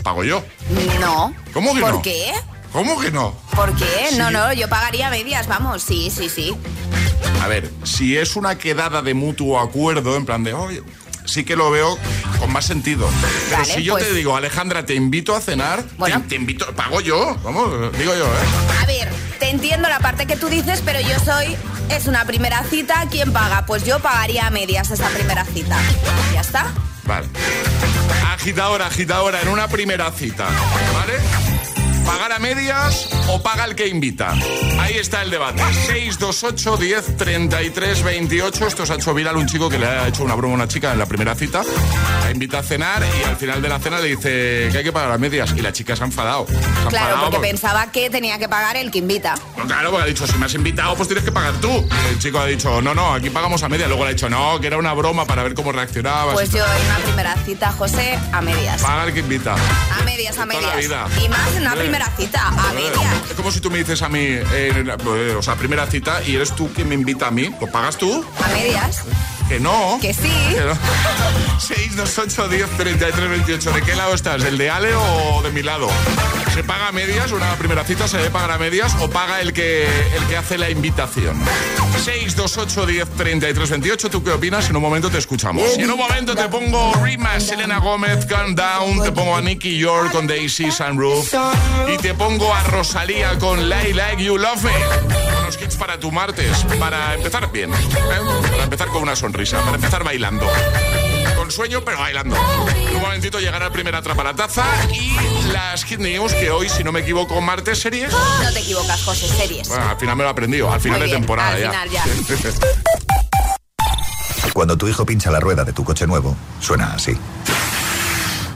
¿pago 0.03 0.25
yo? 0.25 0.43
No. 0.99 1.33
¿Cómo 1.53 1.73
que 1.73 1.79
¿Por 1.79 1.93
no? 1.93 2.01
qué? 2.01 2.33
¿Cómo 2.73 2.99
que 2.99 3.09
no? 3.09 3.33
¿Por 3.55 3.73
qué? 3.77 4.07
Sí. 4.09 4.17
No, 4.17 4.31
no, 4.31 4.51
yo 4.51 4.67
pagaría 4.67 5.09
medias, 5.09 5.47
vamos. 5.47 5.81
Sí, 5.81 6.11
sí, 6.13 6.27
sí. 6.27 6.53
A 7.41 7.47
ver, 7.47 7.69
si 7.83 8.17
es 8.17 8.35
una 8.35 8.57
quedada 8.57 9.01
de 9.01 9.13
mutuo 9.13 9.59
acuerdo, 9.59 10.15
en 10.15 10.25
plan 10.25 10.43
de, 10.43 10.53
oye, 10.53 10.81
sí 11.25 11.43
que 11.43 11.55
lo 11.55 11.69
veo 11.71 11.97
con 12.39 12.51
más 12.51 12.65
sentido. 12.65 13.07
Pero 13.49 13.61
Vale, 13.61 13.73
si 13.73 13.83
yo 13.83 13.93
pues- 13.93 14.05
te 14.07 14.13
digo, 14.13 14.35
Alejandra, 14.35 14.85
te 14.85 14.95
invito 14.95 15.35
a 15.35 15.41
cenar, 15.41 15.83
Bueno. 15.97 16.21
te, 16.21 16.29
te 16.29 16.35
invito, 16.35 16.65
pago 16.75 17.01
yo, 17.01 17.35
vamos, 17.43 17.69
digo 17.97 18.13
yo, 18.15 18.25
¿eh? 18.25 18.81
A 18.81 18.85
ver, 18.85 19.09
te 19.39 19.49
entiendo 19.49 19.87
la 19.89 19.99
parte 19.99 20.25
que 20.25 20.35
tú 20.37 20.47
dices, 20.47 20.81
pero 20.85 20.99
yo 21.01 21.17
soy. 21.23 21.55
Es 21.89 22.07
una 22.07 22.25
primera 22.25 22.63
cita, 22.63 23.05
¿quién 23.11 23.31
paga? 23.31 23.65
Pues 23.67 23.85
yo 23.85 23.99
pagaría 23.99 24.47
a 24.47 24.49
medias 24.49 24.89
esa 24.89 25.07
primera 25.09 25.45
cita. 25.45 25.77
¿Ya 26.33 26.41
está? 26.41 26.73
Vale. 27.05 27.27
Agitadora, 28.33 28.87
agitadora, 28.87 29.41
en 29.41 29.49
una 29.49 29.67
primera 29.67 30.11
cita, 30.11 30.45
¿vale? 30.93 31.13
¿Pagar 32.05 32.31
a 32.33 32.39
medias 32.39 33.09
o 33.27 33.41
paga 33.41 33.65
el 33.65 33.75
que 33.75 33.87
invita? 33.87 34.33
Ahí 34.79 34.95
está 34.97 35.21
el 35.23 35.31
debate. 35.31 35.61
628 35.87 36.77
10 36.77 37.17
33 37.17 38.03
28. 38.03 38.67
Esto 38.67 38.85
se 38.85 38.93
ha 38.93 38.95
hecho 38.95 39.13
viral 39.13 39.35
un 39.37 39.47
chico 39.47 39.69
que 39.69 39.79
le 39.79 39.85
ha 39.87 40.07
hecho 40.07 40.23
una 40.23 40.35
broma 40.35 40.53
a 40.53 40.55
una 40.57 40.67
chica 40.67 40.91
en 40.93 40.99
la 40.99 41.05
primera 41.07 41.35
cita. 41.35 41.63
La 42.23 42.31
invita 42.31 42.59
a 42.59 42.63
cenar 42.63 43.03
y 43.19 43.23
al 43.23 43.35
final 43.37 43.61
de 43.61 43.69
la 43.69 43.79
cena 43.79 43.99
le 43.99 44.09
dice 44.09 44.69
que 44.71 44.77
hay 44.77 44.83
que 44.83 44.91
pagar 44.93 45.11
a 45.11 45.17
medias. 45.17 45.53
Y 45.57 45.61
la 45.61 45.73
chica 45.73 45.95
se 45.95 46.03
ha 46.03 46.05
enfadado. 46.05 46.45
Se 46.47 46.53
ha 46.53 46.59
Claro, 46.59 46.85
enfadado 46.85 47.15
porque 47.21 47.35
porque- 47.37 47.47
pensaba 47.49 47.91
que 47.91 48.09
tenía 48.09 48.37
que 48.37 48.47
pagar 48.47 48.77
el 48.77 48.91
que 48.91 48.99
invita. 48.99 49.35
No, 49.57 49.65
claro, 49.65 49.89
porque 49.91 50.03
ha 50.03 50.07
dicho, 50.07 50.27
si 50.27 50.37
me 50.37 50.45
has 50.45 50.53
invitado, 50.53 50.95
pues 50.95 51.07
tienes 51.07 51.23
que 51.25 51.31
pagar 51.31 51.53
tú. 51.55 51.69
Y 52.05 52.07
el 52.13 52.19
chico 52.19 52.39
ha 52.39 52.45
dicho, 52.45 52.81
no, 52.81 52.93
no, 52.93 53.13
aquí 53.13 53.29
pagamos 53.29 53.63
a 53.63 53.69
medias. 53.69 53.87
Luego 53.87 54.03
le 54.03 54.11
ha 54.11 54.13
dicho, 54.13 54.29
no, 54.29 54.59
que 54.59 54.67
era 54.67 54.77
una 54.77 54.93
broma 54.93 55.25
para 55.25 55.43
ver 55.43 55.53
cómo 55.55 55.71
reaccionabas. 55.71 56.33
Pues 56.33 56.51
yo 56.51 56.63
en 56.63 56.85
una 56.85 56.97
primera 56.99 57.35
cita, 57.45 57.71
José, 57.71 58.17
a 58.31 58.41
medias. 58.41 58.81
Paga 58.81 59.05
el 59.05 59.13
que 59.13 59.19
invita. 59.21 59.55
A 59.55 60.03
medias, 60.03 60.37
a 60.37 60.45
medias. 60.45 60.85
Y 61.23 61.29
más 61.29 61.51
en 61.55 61.61
una 61.61 61.73
Eh. 61.73 61.77
Primera 61.95 62.11
cita, 62.17 62.49
a 62.49 62.71
Eh, 62.71 62.75
medias. 62.75 63.29
Es 63.29 63.35
como 63.35 63.51
si 63.51 63.59
tú 63.61 63.71
me 63.71 63.77
dices 63.77 64.01
a 64.01 64.09
mí, 64.09 64.19
eh, 64.21 65.35
o 65.37 65.41
sea, 65.41 65.55
primera 65.55 65.87
cita, 65.87 66.21
y 66.23 66.35
eres 66.35 66.53
tú 66.53 66.71
quien 66.73 66.89
me 66.89 66.95
invita 66.95 67.27
a 67.27 67.31
mí. 67.31 67.49
¿Pues 67.57 67.71
pagas 67.71 67.97
tú? 67.97 68.25
A 68.43 68.47
medias. 68.49 69.03
Que 69.47 69.59
no. 69.59 69.99
Que 70.01 70.13
sí. 70.13 70.31
Que 70.49 70.61
no. 70.61 70.75
628 71.59 72.47
10 72.49 72.69
33 72.77 73.29
28. 73.29 73.71
¿De 73.71 73.81
qué 73.81 73.95
lado 73.95 74.13
estás? 74.13 74.43
¿El 74.43 74.57
de 74.57 74.69
Ale 74.69 74.95
o 74.95 75.41
de 75.43 75.51
mi 75.51 75.61
lado? 75.61 75.87
¿Se 76.53 76.63
paga 76.63 76.87
a 76.87 76.91
medias? 76.91 77.31
Una 77.31 77.55
primera 77.55 77.83
cita 77.83 78.07
se 78.07 78.17
debe 78.17 78.31
pagar 78.31 78.51
a 78.51 78.57
medias 78.57 78.95
o 78.99 79.09
paga 79.09 79.41
el 79.41 79.53
que, 79.53 79.85
el 80.15 80.25
que 80.27 80.37
hace 80.37 80.57
la 80.57 80.69
invitación? 80.69 81.39
628 82.03 82.85
10 82.85 83.09
33 83.09 83.69
28. 83.69 84.09
¿Tú 84.09 84.23
qué 84.23 84.31
opinas? 84.31 84.69
En 84.69 84.75
un 84.75 84.81
momento 84.81 85.09
te 85.09 85.19
escuchamos. 85.19 85.77
Y 85.77 85.81
en 85.81 85.91
un 85.91 85.97
momento 85.97 86.35
te 86.35 86.47
pongo 86.49 86.93
Rima, 87.03 87.39
Selena 87.39 87.79
Gómez, 87.79 88.25
Calm 88.25 88.55
Down. 88.55 89.03
Te 89.03 89.11
pongo 89.11 89.35
a 89.35 89.41
Nicky 89.41 89.77
York 89.77 90.11
con 90.11 90.25
Daisy 90.27 90.71
Sunroof. 90.71 91.33
Y 91.93 91.97
te 91.97 92.13
pongo 92.15 92.53
a 92.53 92.63
Rosalía 92.63 93.37
con 93.37 93.69
Like 93.69 93.93
Like 93.93 94.23
You 94.23 94.37
Love 94.37 94.63
Me. 94.63 95.34
Unos 95.45 95.57
kits 95.57 95.75
para 95.75 95.99
tu 95.99 96.11
martes. 96.11 96.65
Para 96.79 97.13
empezar 97.13 97.51
bien. 97.51 97.71
¿eh? 97.71 97.77
Para 98.49 98.63
empezar 98.63 98.87
con 98.87 99.03
una 99.03 99.15
sonrisa. 99.15 99.59
Para 99.61 99.75
empezar 99.75 100.03
bailando. 100.03 100.43
Con 101.35 101.51
sueño, 101.51 101.83
pero 101.85 101.99
bailando. 101.99 102.35
En 102.75 102.95
un 102.95 103.01
momentito 103.03 103.39
llegará 103.39 103.67
el 103.67 103.71
primer 103.71 103.93
atrapa 103.93 104.23
la 104.23 104.33
taza 104.33 104.65
y 104.91 105.15
las 105.51 105.83
Hit 105.83 105.99
News, 105.99 106.33
que 106.33 106.49
hoy, 106.49 106.67
si 106.67 106.83
no 106.83 106.91
me 106.91 107.01
equivoco, 107.01 107.39
martes 107.41 107.79
series. 107.79 108.11
No 108.11 108.51
te 108.53 108.59
equivocas, 108.59 109.03
José, 109.03 109.27
series. 109.27 109.67
Bueno, 109.67 109.87
al 109.87 109.97
final 109.97 110.15
me 110.15 110.23
lo 110.23 110.29
he 110.29 110.31
aprendido, 110.31 110.73
al 110.73 110.81
final 110.81 110.97
Muy 110.97 111.09
de 111.09 111.13
bien, 111.13 111.21
temporada 111.21 111.51
al 111.51 111.59
ya. 111.61 111.69
final 111.69 111.89
ya. 111.91 112.03
Cuando 114.53 114.77
tu 114.79 114.87
hijo 114.87 115.05
pincha 115.05 115.29
la 115.29 115.39
rueda 115.39 115.63
de 115.63 115.73
tu 115.73 115.83
coche 115.83 116.07
nuevo, 116.07 116.35
suena 116.59 116.93
así. 116.93 117.15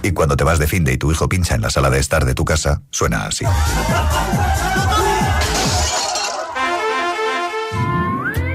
Y 0.02 0.12
cuando 0.12 0.36
te 0.36 0.44
vas 0.44 0.58
de 0.58 0.66
fin 0.66 0.84
de 0.84 0.94
y 0.94 0.98
tu 0.98 1.12
hijo 1.12 1.30
pincha 1.30 1.54
en 1.54 1.62
la 1.62 1.70
sala 1.70 1.92
de 1.92 2.00
estar 2.00 2.26
de 2.26 2.34
tu 2.34 2.46
casa, 2.46 2.82
suena 2.90 3.28
así. 3.28 3.46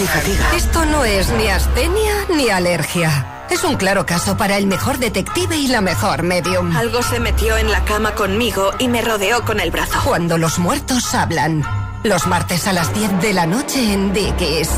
y 0.00 0.06
fatiga. 0.06 0.56
Esto 0.56 0.84
no 0.86 1.04
es 1.04 1.30
ni 1.30 1.48
astenia 1.48 2.14
ni 2.34 2.48
alergia. 2.48 3.46
Es 3.50 3.62
un 3.64 3.76
claro 3.76 4.06
caso 4.06 4.36
para 4.36 4.56
el 4.56 4.66
mejor 4.66 4.98
detective 4.98 5.56
y 5.56 5.68
la 5.68 5.80
mejor 5.80 6.22
medium. 6.22 6.74
Algo 6.76 7.02
se 7.02 7.20
metió 7.20 7.56
en 7.56 7.70
la 7.70 7.84
cama 7.84 8.14
conmigo 8.14 8.72
y 8.78 8.88
me 8.88 9.02
rodeó 9.02 9.44
con 9.44 9.60
el 9.60 9.70
brazo. 9.70 10.00
Cuando 10.04 10.38
los 10.38 10.58
muertos 10.58 11.14
hablan. 11.14 11.64
Los 12.02 12.26
martes 12.26 12.66
a 12.66 12.72
las 12.72 12.92
10 12.94 13.20
de 13.20 13.32
la 13.32 13.46
noche 13.46 13.92
en 13.92 14.12
Dickies. 14.12 14.70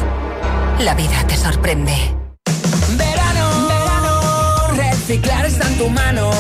La 0.81 0.95
vida 0.95 1.27
te 1.27 1.37
sorprende. 1.37 1.95
Verano, 2.97 3.69
verano, 3.69 4.69
reciclar 4.77 5.47
está 5.47 5.67
en 5.69 5.79
tu 5.79 5.89
mano. 5.89 6.31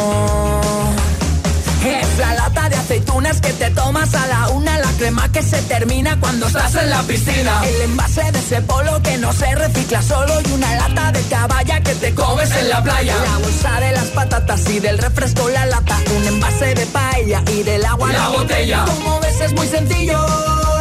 Es 1.85 2.19
la 2.19 2.35
lata 2.35 2.69
de 2.69 2.77
aceitunas 2.77 3.41
que 3.41 3.53
te 3.53 3.71
tomas 3.71 4.15
a 4.15 4.27
la 4.27 4.49
una, 4.49 4.76
crema 5.07 5.31
que 5.31 5.41
se 5.41 5.63
termina 5.63 6.19
cuando 6.19 6.49
estás 6.49 6.75
en 6.75 6.91
la 6.91 7.01
piscina. 7.05 7.63
El 7.65 7.83
envase 7.83 8.33
de 8.33 8.41
ese 8.41 8.61
polo 8.63 9.01
que 9.03 9.17
no 9.19 9.33
se 9.33 9.55
recicla 9.55 10.03
solo 10.03 10.35
y 10.45 10.51
una 10.51 10.75
lata 10.75 11.13
de 11.13 11.23
caballa 11.29 11.81
que 11.81 11.95
te 11.95 12.13
comes 12.13 12.51
en 12.57 12.69
la 12.69 12.83
playa. 12.83 13.15
La 13.25 13.39
bolsa 13.39 13.81
de 13.81 13.93
las 13.93 14.07
patatas 14.07 14.69
y 14.69 14.81
del 14.81 14.99
refresco 14.99 15.49
la 15.49 15.65
lata, 15.67 15.97
un 16.17 16.27
envase 16.27 16.75
de 16.75 16.87
paella 16.87 17.41
y 17.53 17.63
del 17.63 17.85
agua 17.85 18.13
la, 18.13 18.29
botella. 18.31 18.85
Como 18.85 19.21
ves 19.21 19.41
es 19.41 19.53
muy 19.53 19.69
sencillo. 19.69 20.19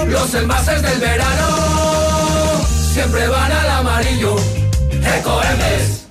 Los 0.08 0.34
envases 0.34 0.82
del 0.82 1.00
verano 1.00 1.48
siempre 2.94 3.28
van 3.28 3.52
al 3.52 3.70
amarillo. 3.70 4.36
Ecoembes. 5.20 6.05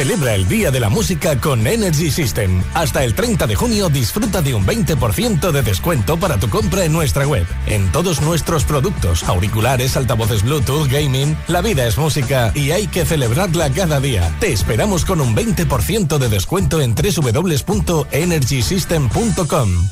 Celebra 0.00 0.34
el 0.34 0.48
Día 0.48 0.70
de 0.70 0.80
la 0.80 0.88
Música 0.88 1.38
con 1.38 1.66
Energy 1.66 2.10
System. 2.10 2.62
Hasta 2.72 3.04
el 3.04 3.14
30 3.14 3.46
de 3.46 3.54
junio 3.54 3.90
disfruta 3.90 4.40
de 4.40 4.54
un 4.54 4.64
20% 4.64 5.50
de 5.50 5.60
descuento 5.60 6.18
para 6.18 6.38
tu 6.38 6.48
compra 6.48 6.86
en 6.86 6.92
nuestra 6.94 7.26
web. 7.26 7.46
En 7.66 7.92
todos 7.92 8.22
nuestros 8.22 8.64
productos, 8.64 9.24
auriculares, 9.24 9.98
altavoces 9.98 10.42
Bluetooth, 10.42 10.88
gaming, 10.88 11.36
la 11.48 11.60
vida 11.60 11.86
es 11.86 11.98
música 11.98 12.50
y 12.54 12.70
hay 12.70 12.86
que 12.86 13.04
celebrarla 13.04 13.70
cada 13.74 14.00
día. 14.00 14.34
Te 14.40 14.54
esperamos 14.54 15.04
con 15.04 15.20
un 15.20 15.36
20% 15.36 16.16
de 16.16 16.28
descuento 16.30 16.80
en 16.80 16.94
www.energysystem.com. 16.94 19.88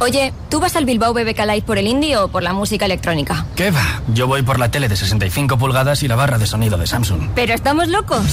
Oye, 0.00 0.32
¿tú 0.50 0.60
vas 0.60 0.76
al 0.76 0.86
Bilbao 0.86 1.12
BBK 1.12 1.40
Live 1.40 1.62
por 1.62 1.76
el 1.76 1.86
indie 1.86 2.16
o 2.16 2.28
por 2.28 2.42
la 2.42 2.54
música 2.54 2.86
electrónica? 2.86 3.44
¿Qué 3.54 3.70
va? 3.70 4.00
Yo 4.14 4.26
voy 4.26 4.40
por 4.42 4.58
la 4.58 4.70
tele 4.70 4.88
de 4.88 4.96
65 4.96 5.58
pulgadas 5.58 6.02
y 6.02 6.08
la 6.08 6.16
barra 6.16 6.38
de 6.38 6.46
sonido 6.46 6.78
de 6.78 6.86
Samsung. 6.86 7.32
¿Pero 7.34 7.52
estamos 7.52 7.88
locos? 7.88 8.24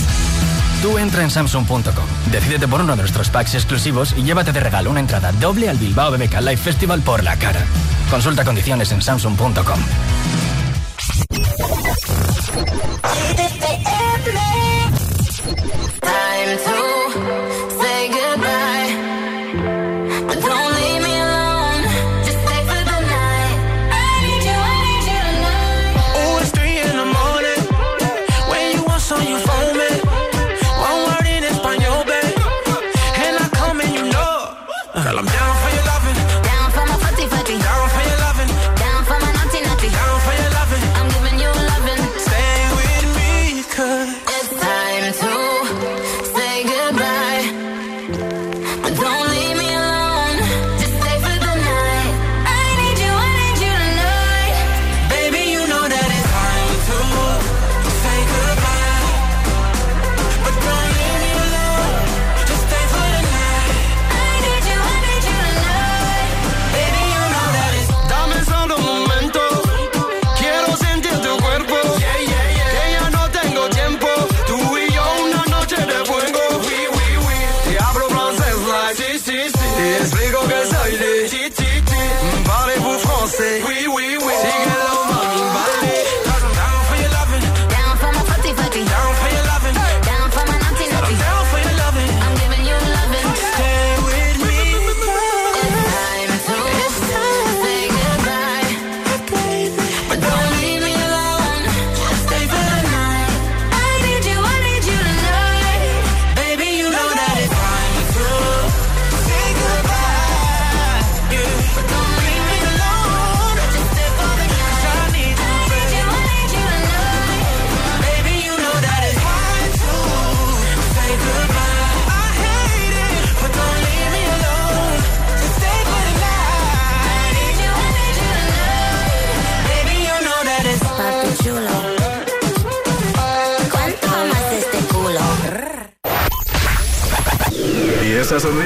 Tú 0.84 0.98
entra 0.98 1.24
en 1.24 1.32
Samsung.com, 1.32 2.06
decídete 2.30 2.68
por 2.68 2.82
uno 2.82 2.98
de 2.98 3.04
nuestros 3.04 3.30
packs 3.30 3.56
exclusivos 3.56 4.14
y 4.18 4.24
llévate 4.24 4.52
de 4.52 4.60
regalo 4.60 4.92
una 4.92 5.00
entrada 5.00 5.32
doble 5.32 5.70
al 5.70 5.78
Bilbao 5.78 6.12
BBK 6.12 6.42
Live 6.42 6.58
Festival 6.58 7.02
por 7.02 7.24
la 7.24 7.38
cara. 7.38 7.64
Consulta 8.12 8.44
condiciones 8.44 8.92
en 8.92 9.02
Samsung.com. 9.02 9.80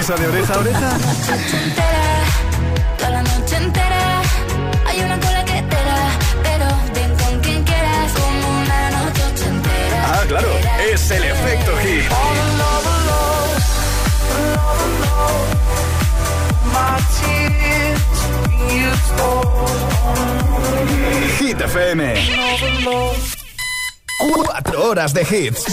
sonrisa 0.07 0.15
de 0.15 0.27
oreja 0.27 0.53
a 0.53 0.59
oreja? 0.59 0.97
Toda 2.97 3.09
la 3.09 3.23
noche 3.23 3.55
entera 3.57 4.21
hay 4.85 4.99
una 5.01 5.19
cola 5.19 5.43
que 5.43 5.61
te 5.61 5.75
da, 5.75 6.19
pero 6.43 6.65
ven 6.93 7.15
con 7.17 7.39
quien 7.41 7.63
quieras 7.63 8.11
como 8.13 8.61
una 8.61 8.91
noche 8.91 9.45
entera. 9.47 10.05
Ah, 10.05 10.23
claro, 10.27 10.47
es 10.91 11.11
el 11.11 11.23
efecto 11.23 11.71
hit. 11.77 12.03
Hit 21.39 21.61
FM. 21.61 22.13
Cuatro 24.33 24.89
horas 24.89 25.13
de 25.13 25.21
hits. 25.21 25.65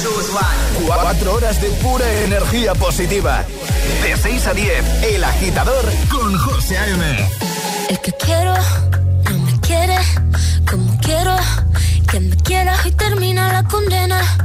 Cuatro 0.86 1.34
horas 1.34 1.60
de 1.60 1.68
pura 1.70 2.12
energía 2.24 2.74
positiva. 2.74 3.44
De 4.02 4.16
6 4.16 4.46
a 4.46 4.54
10, 4.54 5.02
El 5.14 5.24
Agitador 5.24 5.84
con 6.10 6.36
José 6.38 6.78
A.M. 6.78 7.28
El 7.88 8.00
que 8.00 8.12
quiero 8.12 8.54
no 9.30 9.38
me 9.38 9.60
quiere 9.60 9.96
como 10.70 10.98
quiero 11.00 11.36
que 12.10 12.20
me 12.20 12.36
quiera 12.36 12.76
y 12.84 12.92
termina 12.92 13.52
la 13.52 13.64
condena. 13.64 14.43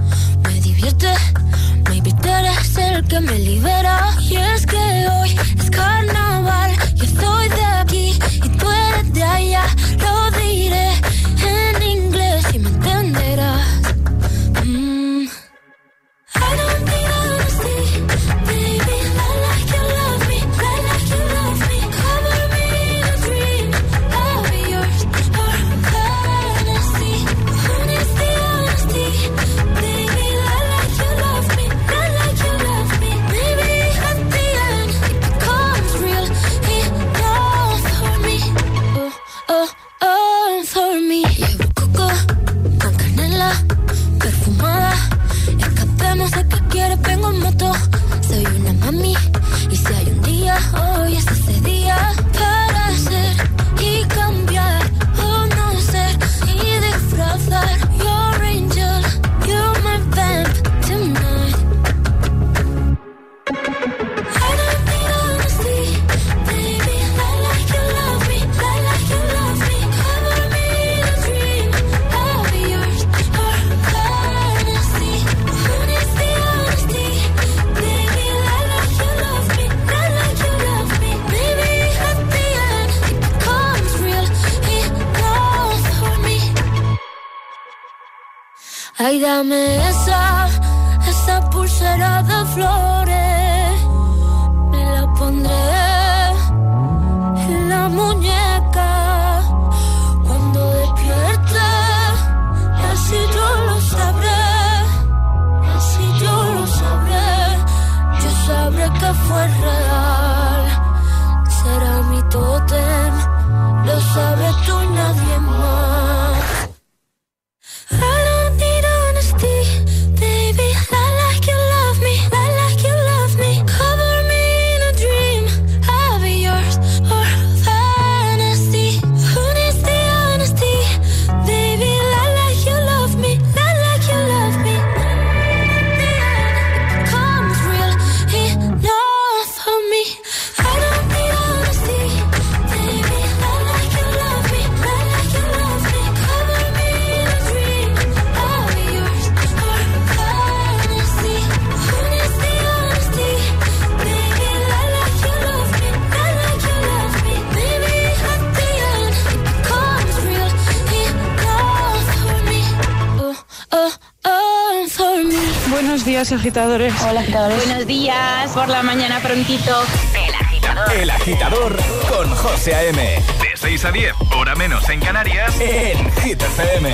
agitadores. 166.31 166.93
Hola, 167.01 167.21
agitadores. 167.21 167.65
Buenos 167.65 167.87
días, 167.87 168.51
por 168.51 168.67
la 168.69 168.83
mañana 168.83 169.19
prontito. 169.19 169.83
El 170.13 170.33
agitador. 170.35 170.93
El 170.93 171.09
agitador 171.09 171.75
con 172.09 172.29
José 172.35 172.75
A.M. 172.75 173.01
De 173.41 173.57
6 173.57 173.85
a 173.85 173.91
10, 173.91 174.13
hora 174.35 174.55
menos 174.55 174.87
en 174.89 174.99
Canarias, 174.99 175.53
en 175.59 176.11
Hit 176.21 176.41
FM. 176.41 176.89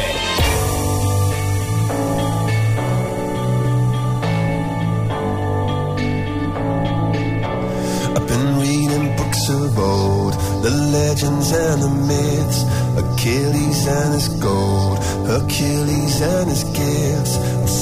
I've 8.16 8.28
been 8.28 8.60
reading 8.60 9.16
books 9.18 9.50
of 9.50 9.78
old, 9.78 10.34
the 10.64 10.72
legends 10.72 11.52
and 11.52 11.82
the 11.82 11.90
myths, 11.90 12.64
Achilles 12.98 13.88
and 13.88 14.14
his 14.14 14.30
gold, 14.40 15.00
Hercules 15.28 16.22
and 16.22 16.50
his 16.50 16.64
gifts. 16.64 17.38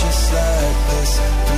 just 0.00 0.32
like 0.32 0.86
this. 0.88 1.49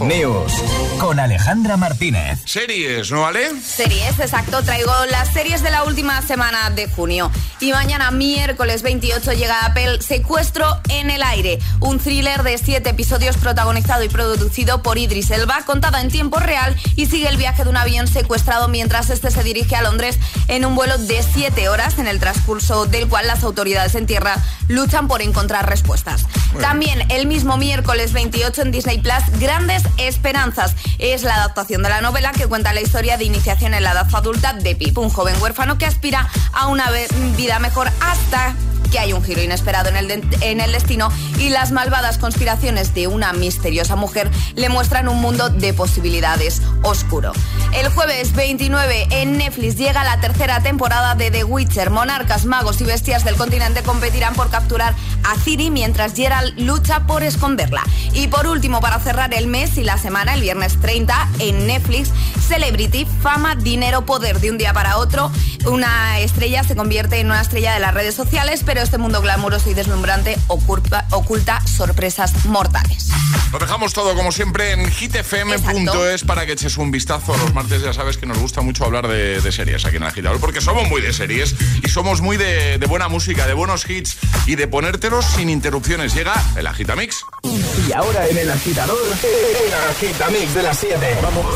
News 0.00 0.71
con 1.02 1.18
Alejandra 1.18 1.76
Martínez. 1.76 2.38
Series, 2.44 3.10
¿no 3.10 3.22
vale? 3.22 3.60
Series, 3.60 4.20
exacto. 4.20 4.62
Traigo 4.62 4.92
las 5.10 5.32
series 5.32 5.60
de 5.60 5.72
la 5.72 5.82
última 5.82 6.22
semana 6.22 6.70
de 6.70 6.86
junio. 6.86 7.28
Y 7.58 7.72
mañana, 7.72 8.12
miércoles 8.12 8.82
28, 8.82 9.32
llega 9.32 9.62
a 9.62 9.66
Apple 9.66 10.00
Secuestro 10.00 10.80
en 10.90 11.10
el 11.10 11.24
aire. 11.24 11.58
Un 11.80 11.98
thriller 11.98 12.44
de 12.44 12.56
siete 12.56 12.90
episodios 12.90 13.36
protagonizado 13.36 14.04
y 14.04 14.08
producido 14.08 14.80
por 14.84 14.96
Idris 14.96 15.32
Elba, 15.32 15.64
contada 15.66 16.00
en 16.00 16.08
tiempo 16.08 16.38
real 16.38 16.76
y 16.94 17.06
sigue 17.06 17.28
el 17.28 17.36
viaje 17.36 17.64
de 17.64 17.70
un 17.70 17.76
avión 17.76 18.06
secuestrado 18.06 18.68
mientras 18.68 19.10
este 19.10 19.32
se 19.32 19.42
dirige 19.42 19.74
a 19.74 19.82
Londres 19.82 20.20
en 20.46 20.64
un 20.64 20.76
vuelo 20.76 20.98
de 20.98 21.20
siete 21.24 21.68
horas, 21.68 21.98
en 21.98 22.06
el 22.06 22.20
transcurso 22.20 22.86
del 22.86 23.08
cual 23.08 23.26
las 23.26 23.42
autoridades 23.42 23.96
en 23.96 24.06
tierra 24.06 24.36
luchan 24.68 25.08
por 25.08 25.20
encontrar 25.20 25.68
respuestas. 25.68 26.26
También 26.60 27.10
el 27.10 27.26
mismo 27.26 27.56
miércoles 27.56 28.12
28 28.12 28.62
en 28.62 28.70
Disney 28.70 28.98
Plus, 28.98 29.40
Grandes 29.40 29.82
Esperanzas. 29.96 30.76
Es 30.98 31.22
la 31.22 31.36
adaptación 31.36 31.82
de 31.82 31.88
la 31.88 32.00
novela 32.00 32.32
que 32.32 32.46
cuenta 32.46 32.72
la 32.72 32.80
historia 32.80 33.16
de 33.16 33.24
iniciación 33.24 33.74
en 33.74 33.82
la 33.82 33.92
edad 33.92 34.08
adulta 34.12 34.52
de 34.52 34.74
Pip, 34.76 34.98
un 34.98 35.10
joven 35.10 35.34
huérfano 35.40 35.78
que 35.78 35.86
aspira 35.86 36.28
a 36.52 36.66
una 36.68 36.90
vida 37.36 37.58
mejor 37.58 37.90
hasta 38.00 38.54
que 38.92 38.98
hay 38.98 39.12
un 39.12 39.24
giro 39.24 39.42
inesperado 39.42 39.88
en 39.88 39.96
el, 39.96 40.10
en 40.42 40.60
el 40.60 40.72
destino 40.72 41.10
y 41.38 41.48
las 41.48 41.72
malvadas 41.72 42.18
conspiraciones 42.18 42.94
de 42.94 43.06
una 43.08 43.32
misteriosa 43.32 43.96
mujer 43.96 44.30
le 44.54 44.68
muestran 44.68 45.08
un 45.08 45.20
mundo 45.20 45.48
de 45.48 45.72
posibilidades 45.72 46.62
oscuro. 46.82 47.32
El 47.72 47.88
jueves 47.88 48.34
29 48.34 49.08
en 49.10 49.38
Netflix 49.38 49.76
llega 49.76 50.04
la 50.04 50.20
tercera 50.20 50.62
temporada 50.62 51.14
de 51.14 51.30
The 51.30 51.44
Witcher. 51.44 51.88
Monarcas, 51.88 52.44
magos 52.44 52.80
y 52.82 52.84
bestias 52.84 53.24
del 53.24 53.36
continente 53.36 53.82
competirán 53.82 54.34
por 54.34 54.50
capturar 54.50 54.94
a 55.24 55.36
Ciri 55.36 55.70
mientras 55.70 56.14
Geralt 56.14 56.58
lucha 56.58 57.06
por 57.06 57.22
esconderla. 57.22 57.82
Y 58.12 58.28
por 58.28 58.46
último, 58.46 58.80
para 58.80 59.00
cerrar 59.00 59.32
el 59.32 59.46
mes 59.46 59.78
y 59.78 59.84
la 59.84 59.96
semana, 59.96 60.34
el 60.34 60.42
viernes 60.42 60.78
30 60.80 61.28
en 61.38 61.66
Netflix, 61.66 62.10
Celebrity, 62.46 63.06
fama, 63.22 63.54
dinero, 63.54 64.04
poder 64.04 64.40
de 64.40 64.50
un 64.50 64.58
día 64.58 64.74
para 64.74 64.98
otro. 64.98 65.30
Una 65.64 66.20
estrella 66.20 66.64
se 66.64 66.76
convierte 66.76 67.20
en 67.20 67.26
una 67.26 67.40
estrella 67.40 67.72
de 67.72 67.80
las 67.80 67.94
redes 67.94 68.14
sociales, 68.14 68.62
pero 68.66 68.81
este 68.82 68.98
mundo 68.98 69.20
glamuroso 69.20 69.70
y 69.70 69.74
deslumbrante 69.74 70.38
oculta, 70.48 71.06
oculta 71.10 71.60
sorpresas 71.66 72.44
mortales. 72.46 73.08
Lo 73.52 73.58
dejamos 73.58 73.92
todo 73.92 74.14
como 74.14 74.32
siempre 74.32 74.72
en 74.72 74.90
hitfm.es 74.90 76.24
para 76.24 76.46
que 76.46 76.52
eches 76.52 76.76
un 76.78 76.90
vistazo 76.90 77.34
a 77.34 77.36
los 77.36 77.54
martes. 77.54 77.82
Ya 77.82 77.92
sabes 77.92 78.16
que 78.16 78.26
nos 78.26 78.38
gusta 78.38 78.62
mucho 78.62 78.84
hablar 78.84 79.08
de, 79.08 79.52
series 79.52 79.84
aquí 79.84 79.96
en 79.96 80.02
el 80.02 80.08
agitador 80.08 80.40
porque 80.40 80.60
somos 80.60 80.88
muy 80.88 81.00
de 81.00 81.12
series 81.12 81.54
y 81.82 81.88
somos 81.88 82.20
muy 82.20 82.36
de, 82.36 82.78
buena 82.88 83.08
música, 83.08 83.46
de 83.46 83.54
buenos 83.54 83.88
hits 83.88 84.16
y 84.46 84.56
de 84.56 84.68
ponértelos 84.68 85.24
sin 85.24 85.50
interrupciones. 85.50 86.14
Llega 86.14 86.34
el 86.56 86.66
Agitamix. 86.66 87.24
Y 87.42 87.92
ahora 87.92 88.26
en 88.26 88.38
el 88.38 88.50
agitador, 88.50 88.98
el 89.06 89.74
Agitamix 89.90 90.54
de 90.54 90.62
las 90.62 90.78
7. 90.78 91.18
Vamos. 91.22 91.46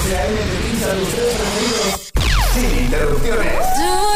Sin 2.55 2.85
interrupciones. 2.85 4.16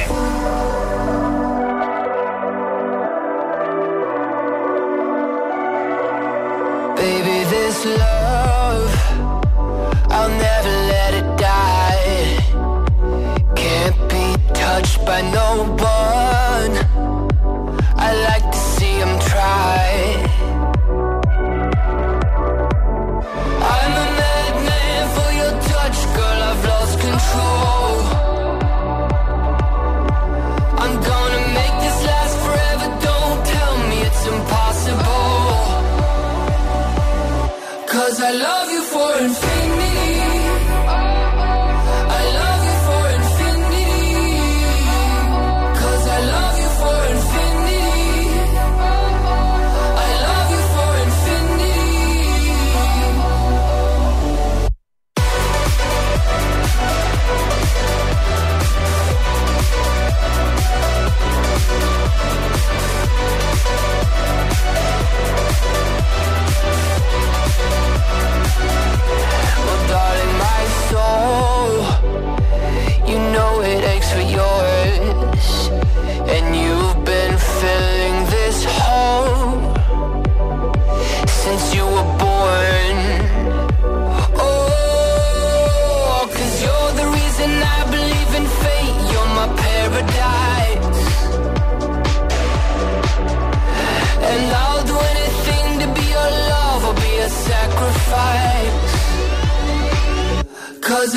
Hello. 38.33 38.60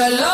the 0.04 0.16
love. 0.16 0.33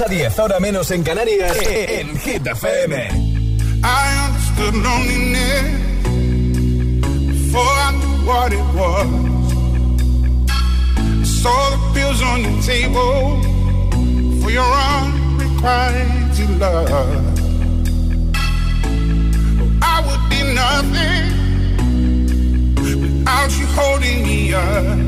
a 0.00 0.08
10, 0.08 0.38
ahora 0.38 0.60
menos 0.60 0.90
en 0.90 1.02
Canarias, 1.02 1.56
en 1.62 2.18
Hit 2.18 2.46
FM. 2.46 3.08
I 3.82 4.26
understood 4.26 4.74
loneliness 4.74 5.64
before 7.28 7.62
I 7.62 7.92
knew 7.92 8.26
what 8.26 8.52
it 8.52 8.64
was. 8.74 9.06
The 11.46 11.78
pills 11.94 12.22
on 12.22 12.60
table. 12.62 13.45
for 14.46 14.52
your 14.52 14.62
unrequited 14.62 16.50
love. 16.60 16.88
I 19.82 19.96
would 20.06 20.24
be 20.30 20.40
nothing 20.62 21.26
without 22.76 23.50
you 23.58 23.66
holding 23.78 24.22
me 24.22 24.54
up. 24.54 24.98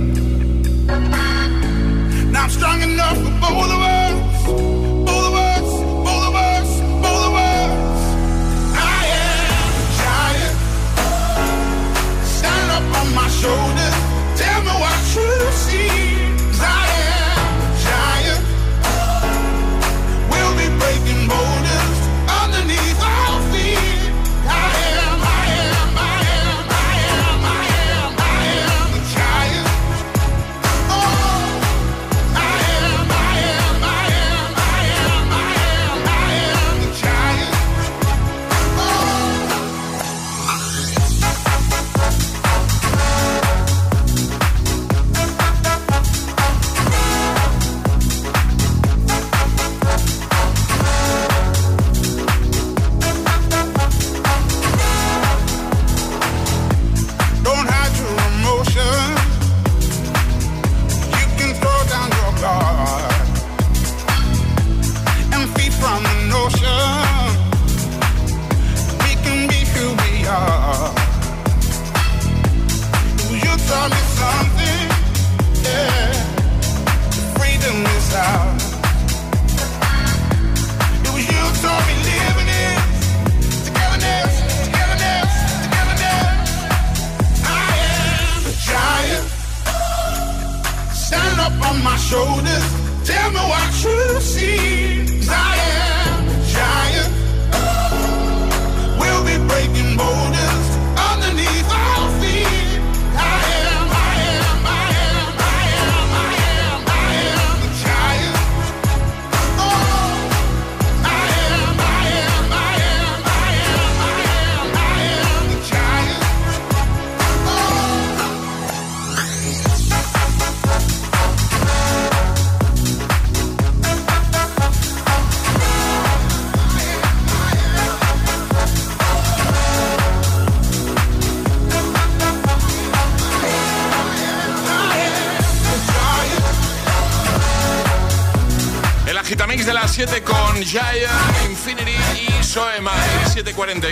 Now 2.33 2.43
I'm 2.45 2.51
strong 2.51 2.83
enough 2.83 3.17
for 3.17 3.35
both 3.45 3.71
of 3.77 3.83
us, 3.97 4.47
both 5.07 5.27
of 5.31 5.35
us, 5.35 5.69
both 6.07 6.25
of 6.31 6.35
us, 6.35 6.69
both 7.05 7.25
of 7.29 7.35
us. 7.53 8.01
I 8.75 9.01
am 9.23 9.71
a 9.83 9.87
giant. 10.01 10.57
Stand 12.37 12.69
up 12.77 12.87
on 13.01 13.09
my 13.15 13.29
shoulders. 13.41 13.97
Tell 14.41 14.61
me 14.67 14.73
what 14.83 15.01
you 15.15 15.31
see. 15.53 16.08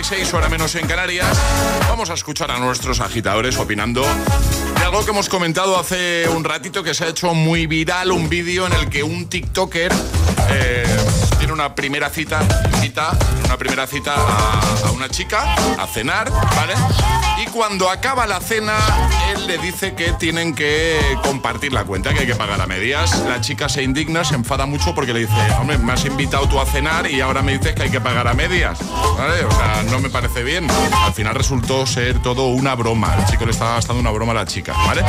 7.46, 0.07 0.33
hora 0.33 0.47
menos 0.47 0.73
en 0.75 0.87
Canarias. 0.87 1.37
Vamos 1.89 2.09
a 2.09 2.13
escuchar 2.13 2.49
a 2.51 2.59
nuestros 2.59 3.01
agitadores 3.01 3.57
opinando 3.57 4.03
de 4.03 4.85
algo 4.85 5.03
que 5.03 5.11
hemos 5.11 5.27
comentado 5.27 5.77
hace 5.77 6.29
un 6.29 6.45
ratito 6.45 6.81
que 6.81 6.93
se 6.93 7.03
ha 7.03 7.07
hecho 7.09 7.33
muy 7.33 7.67
viral, 7.67 8.11
un 8.11 8.29
vídeo 8.29 8.65
en 8.67 8.73
el 8.73 8.89
que 8.89 9.03
un 9.03 9.27
TikToker 9.27 9.91
eh, 10.49 10.85
tiene 11.39 11.51
una 11.51 11.75
primera 11.75 12.09
cita, 12.09 12.39
invita 12.75 13.17
una 13.45 13.57
primera 13.57 13.85
cita 13.85 14.15
a, 14.15 14.87
a 14.87 14.91
una 14.91 15.09
chica 15.09 15.55
a 15.77 15.85
cenar, 15.87 16.31
¿vale? 16.31 16.73
Cuando 17.57 17.89
acaba 17.89 18.27
la 18.27 18.39
cena, 18.39 18.77
él 19.33 19.47
le 19.47 19.57
dice 19.57 19.95
que 19.95 20.13
tienen 20.13 20.53
que 20.53 20.99
compartir 21.23 21.73
la 21.73 21.85
cuenta, 21.85 22.13
que 22.13 22.19
hay 22.19 22.27
que 22.27 22.35
pagar 22.35 22.61
a 22.61 22.67
medias. 22.67 23.17
La 23.21 23.41
chica 23.41 23.67
se 23.67 23.81
indigna, 23.81 24.23
se 24.23 24.35
enfada 24.35 24.67
mucho 24.67 24.93
porque 24.93 25.11
le 25.11 25.21
dice, 25.21 25.33
hombre, 25.59 25.79
me 25.79 25.91
has 25.91 26.05
invitado 26.05 26.47
tú 26.47 26.59
a 26.59 26.67
cenar 26.67 27.09
y 27.09 27.19
ahora 27.19 27.41
me 27.41 27.57
dices 27.57 27.73
que 27.73 27.81
hay 27.81 27.89
que 27.89 27.99
pagar 27.99 28.27
a 28.27 28.35
medias. 28.35 28.79
O 28.79 29.51
sea, 29.57 29.83
no 29.89 29.99
me 29.99 30.11
parece 30.11 30.43
bien. 30.43 30.67
Al 31.03 31.13
final 31.13 31.33
resultó 31.33 31.87
ser 31.87 32.21
todo 32.21 32.49
una 32.49 32.75
broma. 32.75 33.15
El 33.15 33.25
chico 33.25 33.45
le 33.45 33.51
estaba 33.51 33.73
gastando 33.73 34.01
una 34.01 34.11
broma 34.11 34.33
a 34.33 34.35
la 34.35 34.45
chica, 34.45 34.73
¿vale? 34.73 35.03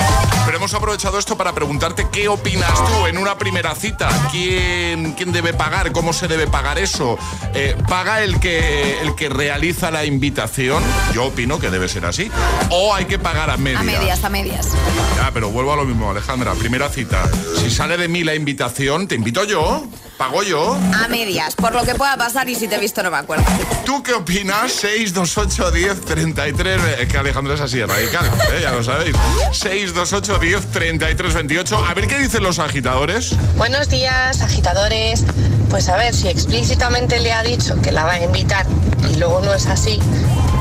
Pero 0.46 0.57
hemos 0.57 0.72
aprovechado 0.72 1.18
esto 1.18 1.36
para 1.36 1.53
preguntarte 1.53 2.07
qué 2.11 2.28
opinas 2.28 2.72
tú 2.72 3.07
en 3.09 3.18
una 3.18 3.36
primera 3.36 3.74
cita. 3.74 4.09
¿Quién, 4.32 5.12
quién 5.12 5.32
debe 5.32 5.53
pagar? 5.53 5.92
¿Cómo 5.92 6.14
se 6.14 6.28
debe 6.28 6.46
pagar 6.46 6.78
eso? 6.78 7.18
Eh, 7.53 7.76
¿Paga 7.88 8.22
el 8.22 8.40
que, 8.40 9.03
el 9.03 9.14
que 9.14 9.28
realiza 9.28 9.90
la 9.90 10.07
invitación? 10.07 10.82
Yo 11.12 11.26
opino 11.26 11.59
que 11.59 11.68
debe 11.68 11.88
ser 11.88 12.07
así. 12.07 12.30
¿O 12.70 12.95
hay 12.95 13.07
que 13.07 13.18
pagar 13.18 13.51
a 13.51 13.57
medias? 13.57 13.80
A 13.80 13.84
medias, 13.84 14.24
a 14.24 14.28
medias. 14.28 14.68
Ya, 15.16 15.30
pero 15.32 15.51
vuelvo 15.51 15.72
a 15.72 15.76
lo 15.76 15.84
mismo, 15.84 16.11
Alejandra. 16.11 16.53
Primera 16.55 16.89
cita. 16.89 17.28
Si 17.59 17.70
sale 17.70 17.97
de 17.97 18.09
mí 18.09 18.24
la 18.24 18.34
invitación, 18.34 19.09
¿te 19.09 19.14
invito 19.14 19.45
yo? 19.45 19.86
¿Pago 20.18 20.43
yo? 20.43 20.74
A 20.74 21.07
medias, 21.09 21.55
por 21.55 21.72
lo 21.72 21.84
que 21.84 21.95
pueda 21.95 22.16
pasar 22.16 22.49
y 22.49 22.57
si 22.57 22.66
te 22.66 22.74
he 22.74 22.80
visto 22.80 23.03
no 23.05 23.11
me 23.11 23.18
acuerdo. 23.18 23.45
¿Tú 23.86 24.03
qué 24.03 24.14
opinas? 24.14 24.72
628 24.72 25.70
10 25.70 26.01
33. 26.01 26.82
Es 26.99 27.09
que 27.09 27.18
Alejandro 27.18 27.55
es 27.55 27.61
así 27.61 27.82
radical, 27.82 28.26
¿eh? 28.26 28.61
ya 28.62 28.72
lo 28.72 28.82
sabéis. 28.82 29.14
628 29.53 30.39
10 30.39 30.66
33 30.72 31.34
28. 31.34 31.84
A 31.86 31.95
ver 31.95 32.09
qué 32.09 32.18
dicen 32.18 32.43
los 32.43 32.59
agitadores. 32.59 33.36
Buenos 33.57 33.89
días, 33.89 34.43
agitadores. 34.43 35.24
Pues 35.70 35.89
a 35.89 35.97
ver, 35.97 36.14
si 36.14 36.28
explícitamente 36.28 37.20
le 37.20 37.32
ha 37.32 37.43
dicho 37.43 37.80
que 37.80 37.93
la 37.93 38.05
va 38.05 38.14
a 38.14 38.24
invitar 38.24 38.66
y 39.12 39.16
luego 39.16 39.41
no 39.41 39.55
es 39.55 39.66
así, 39.66 40.01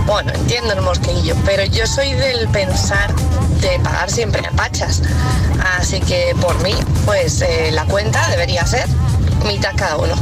bueno, 0.08 0.32
entiendo 0.34 0.74
el 0.74 0.82
mosqueillo, 0.82 1.36
pero 1.46 1.66
yo 1.66 1.86
soy 1.86 2.14
del 2.14 2.48
pensar 2.48 3.14
de 3.60 3.78
pagar 3.80 4.10
siempre 4.10 4.42
a 4.48 4.52
pachas. 4.52 5.04
Así 5.78 6.00
que 6.00 6.34
por 6.42 6.58
mí, 6.64 6.74
pues 7.06 7.42
eh, 7.42 7.72
la 7.74 7.86
cuenta 7.86 8.28
debería 8.30 8.66
ser 8.66 8.88
mitad 9.46 9.74
cada 9.76 9.98
uno. 9.98 10.16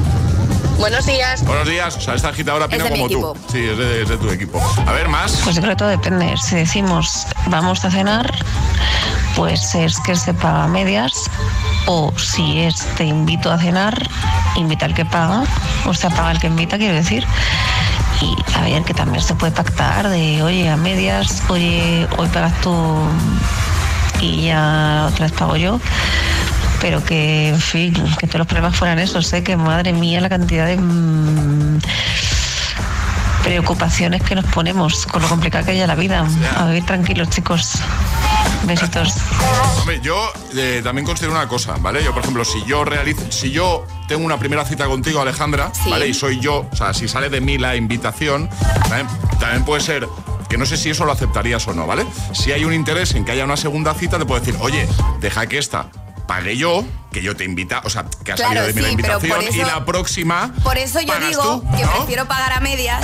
Buenos 0.77 1.05
días. 1.05 1.43
Buenos 1.45 1.67
días. 1.67 1.95
O 1.95 2.01
sea, 2.01 2.15
esta 2.15 2.29
agitadora 2.29 2.65
opina 2.65 2.83
Es 2.83 2.89
de 2.91 2.95
mi 2.97 3.01
como 3.01 3.09
tú. 3.33 3.37
equipo. 3.37 3.51
Sí, 3.51 3.65
es 3.65 3.77
de, 3.77 4.01
es 4.03 4.09
de 4.09 4.17
tu 4.17 4.29
equipo. 4.29 4.61
A 4.85 4.91
ver, 4.91 5.07
más. 5.07 5.39
Pues 5.43 5.55
yo 5.55 5.61
creo 5.61 5.73
que 5.73 5.77
todo 5.77 5.89
depende. 5.89 6.35
Si 6.37 6.55
decimos 6.55 7.25
vamos 7.47 7.83
a 7.85 7.91
cenar, 7.91 8.33
pues 9.35 9.73
es 9.75 9.99
que 10.01 10.15
se 10.15 10.33
paga 10.33 10.65
a 10.65 10.67
medias. 10.67 11.13
O 11.87 12.11
si 12.17 12.61
es 12.61 12.77
te 12.97 13.05
invito 13.05 13.51
a 13.51 13.57
cenar, 13.59 14.09
invita 14.55 14.85
al 14.85 14.93
que 14.93 15.05
paga. 15.05 15.43
O 15.85 15.93
sea, 15.93 16.09
paga 16.09 16.31
el 16.31 16.39
que 16.39 16.47
invita, 16.47 16.77
quiero 16.77 16.93
decir. 16.95 17.25
Y 18.21 18.35
a 18.55 18.61
ver, 18.61 18.83
que 18.83 18.93
también 18.93 19.23
se 19.23 19.35
puede 19.35 19.51
pactar 19.51 20.09
de, 20.09 20.41
oye, 20.41 20.69
a 20.69 20.77
medias, 20.77 21.43
oye, 21.49 22.07
hoy 22.17 22.27
pagas 22.29 22.53
tú 22.61 22.73
y 24.21 24.45
ya 24.45 25.07
otra 25.11 25.25
vez 25.27 25.31
pago 25.33 25.55
yo. 25.57 25.79
Pero 26.85 27.03
que, 27.03 27.49
en 27.49 27.59
fin, 27.59 27.93
que 28.19 28.27
todos 28.27 28.37
los 28.37 28.47
problemas 28.47 28.75
fueran 28.77 28.99
esos, 28.99 29.25
sé 29.25 29.43
que 29.43 29.57
madre 29.57 29.91
mía 29.91 30.21
la 30.21 30.29
cantidad 30.29 30.67
de 30.67 30.77
mm, 30.77 31.79
preocupaciones 33.43 34.21
que 34.21 34.35
nos 34.35 34.45
ponemos 34.45 35.07
con 35.07 35.23
lo 35.23 35.27
complicada 35.27 35.65
que 35.65 35.71
es 35.71 35.79
ya 35.79 35.87
la 35.87 35.95
vida. 35.95 36.27
A 36.55 36.67
vivir 36.67 36.85
tranquilos, 36.85 37.31
chicos. 37.31 37.79
Besitos. 38.67 39.15
Hombre, 39.79 39.99
yo 40.03 40.31
eh, 40.55 40.81
también 40.83 41.07
considero 41.07 41.31
una 41.33 41.47
cosa, 41.47 41.73
¿vale? 41.79 42.03
Yo, 42.03 42.13
por 42.13 42.21
ejemplo, 42.21 42.45
si 42.45 42.63
yo 42.65 42.85
realizo, 42.85 43.31
si 43.31 43.49
yo 43.49 43.87
tengo 44.07 44.23
una 44.23 44.37
primera 44.37 44.63
cita 44.63 44.85
contigo, 44.85 45.19
Alejandra, 45.21 45.71
Sí. 45.73 45.89
¿vale? 45.89 46.07
Y 46.07 46.13
soy 46.13 46.39
yo, 46.39 46.67
o 46.71 46.75
sea, 46.75 46.93
si 46.93 47.07
sale 47.07 47.31
de 47.31 47.41
mí 47.41 47.57
la 47.57 47.75
invitación, 47.75 48.47
¿vale? 48.91 49.05
también 49.39 49.65
puede 49.65 49.81
ser 49.81 50.07
que 50.49 50.59
no 50.59 50.67
sé 50.67 50.77
si 50.77 50.91
eso 50.91 51.03
lo 51.05 51.13
aceptarías 51.13 51.67
o 51.67 51.73
no, 51.73 51.87
¿vale? 51.87 52.05
Si 52.33 52.51
hay 52.51 52.63
un 52.63 52.75
interés 52.75 53.15
en 53.15 53.25
que 53.25 53.31
haya 53.31 53.43
una 53.43 53.57
segunda 53.57 53.95
cita, 53.95 54.19
te 54.19 54.25
puedo 54.27 54.39
decir, 54.39 54.55
oye, 54.61 54.87
deja 55.19 55.47
que 55.47 55.57
esta 55.57 55.87
pague 56.27 56.57
yo, 56.57 56.83
que 57.11 57.21
yo 57.21 57.35
te 57.35 57.43
invita, 57.45 57.81
o 57.85 57.89
sea, 57.89 58.05
que 58.23 58.31
ha 58.31 58.35
Claro, 58.35 58.55
salido 58.61 58.67
de 58.67 58.73
mí 58.73 58.81
la 58.81 58.87
sí, 58.87 58.93
invitación 58.93 59.43
y 59.53 59.57
la 59.63 59.85
próxima 59.85 60.51
Por 60.63 60.77
eso 60.77 60.99
yo 61.01 61.07
pagas 61.13 61.29
digo 61.29 61.43
tú, 61.61 61.77
que 61.77 61.83
¿no? 61.83 61.91
prefiero 61.97 62.25
pagar 62.27 62.51
a 62.53 62.59
medias 62.59 63.01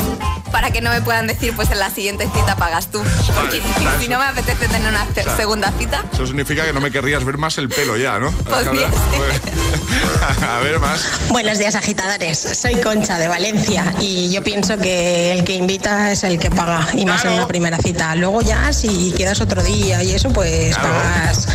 para 0.51 0.71
que 0.71 0.81
no 0.81 0.89
me 0.89 1.01
puedan 1.01 1.27
decir, 1.27 1.55
pues 1.55 1.71
en 1.71 1.79
la 1.79 1.89
siguiente 1.89 2.27
cita 2.35 2.57
pagas 2.57 2.87
tú. 2.91 3.01
Porque 3.35 3.59
claro, 3.61 4.01
si 4.01 4.09
no 4.09 4.19
me 4.19 4.25
apetece 4.25 4.67
tener 4.67 4.89
una 4.89 5.05
Claro. 5.05 5.37
segunda 5.37 5.71
cita, 5.79 6.03
Eso 6.13 6.27
significa 6.27 6.65
que 6.65 6.73
no 6.73 6.81
me 6.81 6.91
querrías 6.91 7.23
ver 7.23 7.37
más 7.37 7.57
el 7.57 7.69
pelo 7.69 7.95
ya, 7.95 8.19
¿no? 8.19 8.31
Pues 8.49 8.69
bien. 8.71 8.89
A 10.49 10.59
ver, 10.59 10.79
más. 10.79 11.01
Buenos 11.29 11.57
días, 11.57 11.75
agitadores. 11.75 12.37
Soy 12.39 12.75
Concha 12.81 13.17
de 13.17 13.27
Valencia 13.27 13.93
y 13.99 14.29
yo 14.31 14.43
pienso 14.43 14.77
que 14.77 15.31
el 15.33 15.43
que 15.43 15.53
invita 15.55 16.11
es 16.11 16.23
el 16.23 16.37
que 16.37 16.49
paga 16.51 16.87
y 16.93 17.05
más 17.05 17.23
en 17.25 17.31
una 17.33 17.47
primera 17.47 17.77
cita. 17.77 18.13
Luego 18.15 18.41
ya, 18.41 18.73
si 18.73 19.13
quedas 19.17 19.39
otro 19.41 19.63
día 19.63 20.03
y 20.03 20.11
eso, 20.13 20.29
pues 20.33 20.75
pagas 20.77 21.47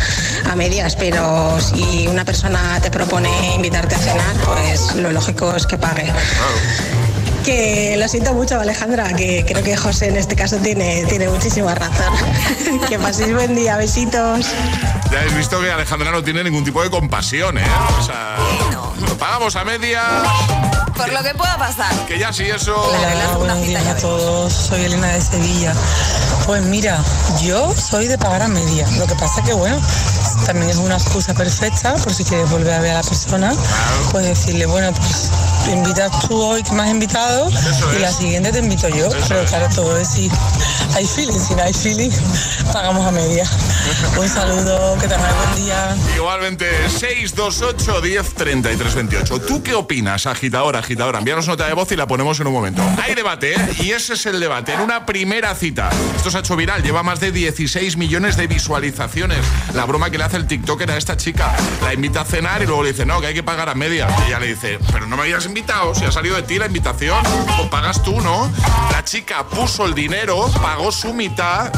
a 0.49 0.55
medias. 0.55 0.95
Pero 0.95 1.57
si 1.59 2.07
una 2.07 2.25
persona 2.25 2.79
te 2.81 2.91
propone 2.91 3.29
invitarte 3.55 3.95
a 3.95 3.99
cenar, 3.99 4.35
pues 4.45 4.95
lo 4.95 5.11
lógico 5.11 5.55
es 5.55 5.65
que 5.65 5.77
pague. 5.77 6.11
Que 7.47 7.95
lo 7.97 8.09
siento 8.09 8.33
mucho, 8.33 8.59
Alejandra, 8.59 9.13
que 9.13 9.45
creo 9.47 9.63
que 9.63 9.77
José 9.77 10.09
en 10.09 10.17
este 10.17 10.35
caso 10.35 10.57
tiene, 10.57 11.05
tiene 11.05 11.29
muchísima 11.29 11.73
razón. 11.73 12.13
que 12.89 12.99
paséis 12.99 13.33
buen 13.33 13.55
día, 13.55 13.77
besitos. 13.77 14.47
Ya 15.09 15.19
habéis 15.19 15.33
visto 15.33 15.61
que 15.61 15.71
Alejandra 15.71 16.11
no 16.11 16.21
tiene 16.21 16.43
ningún 16.43 16.65
tipo 16.65 16.83
de 16.83 16.89
compasión, 16.89 17.57
¿eh? 17.57 17.63
O 18.01 18.03
sea, 18.03 18.35
lo 18.99 19.17
pagamos 19.17 19.55
a 19.55 19.63
medias, 19.63 20.03
por 20.97 21.13
lo 21.13 21.23
que 21.23 21.33
pueda 21.35 21.57
pasar. 21.57 21.93
que 22.05 22.19
ya 22.19 22.33
si 22.33 22.43
eso... 22.43 22.75
Hola, 22.75 23.37
buenos 23.37 23.61
días 23.61 23.85
a 23.85 23.95
todos. 23.95 24.51
Soy 24.51 24.83
Elena 24.83 25.07
de 25.13 25.21
Sevilla. 25.21 25.73
Pues 26.45 26.63
mira, 26.63 26.99
yo 27.41 27.73
soy 27.75 28.07
de 28.07 28.17
pagar 28.17 28.41
a 28.41 28.47
media. 28.47 28.87
Lo 28.97 29.05
que 29.07 29.15
pasa 29.15 29.41
que, 29.43 29.53
bueno, 29.53 29.79
también 30.45 30.71
es 30.71 30.77
una 30.77 30.95
excusa 30.95 31.33
perfecta 31.33 31.95
por 31.95 32.13
si 32.13 32.25
quieres 32.25 32.49
volver 32.49 32.73
a 32.73 32.79
ver 32.81 32.91
a 32.91 32.95
la 32.95 33.03
persona. 33.03 33.53
Pues 34.11 34.25
decirle, 34.25 34.65
bueno, 34.65 34.91
pues 34.91 35.29
te 35.67 35.73
invitas 35.73 36.27
tú 36.27 36.41
hoy 36.41 36.63
que 36.63 36.71
me 36.71 36.83
has 36.83 36.91
invitado 36.91 37.49
y 37.95 37.99
la 37.99 38.11
siguiente 38.11 38.51
te 38.53 38.59
invito 38.59 38.87
yo. 38.87 39.09
Pero 39.27 39.43
claro, 39.45 39.67
todo 39.75 39.97
es 39.97 40.07
si 40.07 40.29
hay 40.95 41.05
feeling. 41.05 41.37
Si 41.37 41.55
no 41.55 41.63
hay 41.63 41.73
feeling, 41.73 42.09
pagamos 42.71 43.05
a 43.05 43.11
media. 43.11 43.45
Un 44.17 44.29
saludo, 44.29 44.97
que 44.99 45.07
tengáis 45.07 45.35
buen 45.35 45.65
día. 45.65 45.95
Igualmente, 46.15 46.69
628 46.89 48.01
10 48.01 48.33
33 48.33 48.95
28. 48.95 49.41
¿Tú 49.41 49.61
qué 49.61 49.75
opinas, 49.75 50.25
agitadora, 50.25 50.79
agitadora? 50.79 51.19
Envíanos 51.19 51.47
nota 51.47 51.67
de 51.67 51.73
voz 51.73 51.91
y 51.91 51.95
la 51.95 52.07
ponemos 52.07 52.39
en 52.39 52.47
un 52.47 52.53
momento. 52.53 52.81
Hay 53.03 53.13
debate, 53.13 53.53
¿eh? 53.53 53.75
Y 53.79 53.91
ese 53.91 54.13
es 54.13 54.25
el 54.25 54.39
debate. 54.39 54.73
En 54.73 54.79
una 54.79 55.05
primera 55.05 55.53
cita. 55.53 55.89
Esto 56.15 56.31
se 56.31 56.37
ha 56.37 56.39
hecho 56.39 56.55
viral, 56.55 56.81
lleva 56.81 57.03
más 57.03 57.19
de 57.19 57.31
16 57.31 57.97
millones 57.97 58.37
de 58.37 58.47
visualizaciones. 58.47 59.39
La 59.73 59.85
broma 59.85 60.09
que 60.09 60.17
le 60.17 60.23
hace 60.23 60.37
el 60.37 60.47
TikToker 60.47 60.91
a 60.91 60.97
esta 60.97 61.17
chica. 61.17 61.53
La 61.83 61.93
invita 61.93 62.21
a 62.21 62.25
cenar 62.25 62.61
y 62.61 62.65
luego 62.65 62.83
le 62.83 62.93
dice, 62.93 63.05
no, 63.05 63.19
que 63.19 63.27
hay 63.27 63.33
que 63.33 63.43
pagar 63.43 63.69
a 63.69 63.75
media. 63.75 64.07
Y 64.23 64.29
ella 64.29 64.39
le 64.39 64.47
dice, 64.47 64.79
pero 64.91 65.05
no 65.05 65.17
me 65.17 65.23
habías 65.23 65.45
invitado, 65.45 65.56
si 65.95 66.05
ha 66.05 66.11
salido 66.11 66.35
de 66.35 66.43
ti 66.43 66.59
la 66.59 66.67
invitación, 66.67 67.17
pues 67.57 67.67
pagas 67.69 68.03
tú, 68.03 68.21
¿no? 68.21 68.51
La 68.91 69.03
chica 69.03 69.43
puso 69.47 69.85
el 69.85 69.95
dinero, 69.95 70.47
pagó 70.61 70.91
su 70.91 71.13
mitad 71.13 71.71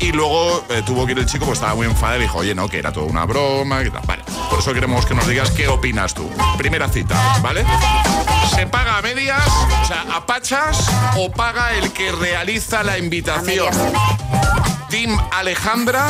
y 0.00 0.10
luego 0.10 0.64
eh, 0.68 0.82
tuvo 0.84 1.06
que 1.06 1.12
ir 1.12 1.18
el 1.20 1.26
chico, 1.26 1.44
pues 1.46 1.58
estaba 1.58 1.76
muy 1.76 1.86
enfadado 1.86 2.18
y 2.18 2.22
dijo, 2.22 2.38
oye, 2.38 2.56
no, 2.56 2.68
que 2.68 2.78
era 2.78 2.92
todo 2.92 3.04
una 3.04 3.24
broma. 3.24 3.84
Que 3.84 3.90
tal. 3.90 4.02
Vale, 4.04 4.24
por 4.50 4.58
eso 4.58 4.74
queremos 4.74 5.06
que 5.06 5.14
nos 5.14 5.28
digas 5.28 5.52
qué 5.52 5.68
opinas 5.68 6.12
tú. 6.12 6.28
Primera 6.58 6.88
cita, 6.88 7.38
¿vale? 7.40 7.64
¿Se 8.52 8.66
paga 8.66 8.98
a 8.98 9.02
medias, 9.02 9.46
o 9.82 9.86
sea, 9.86 10.04
a 10.12 10.26
pachas, 10.26 10.90
o 11.16 11.30
paga 11.30 11.74
el 11.74 11.92
que 11.92 12.10
realiza 12.10 12.82
la 12.82 12.98
invitación? 12.98 13.72
Team 14.90 15.16
Alejandra, 15.30 16.04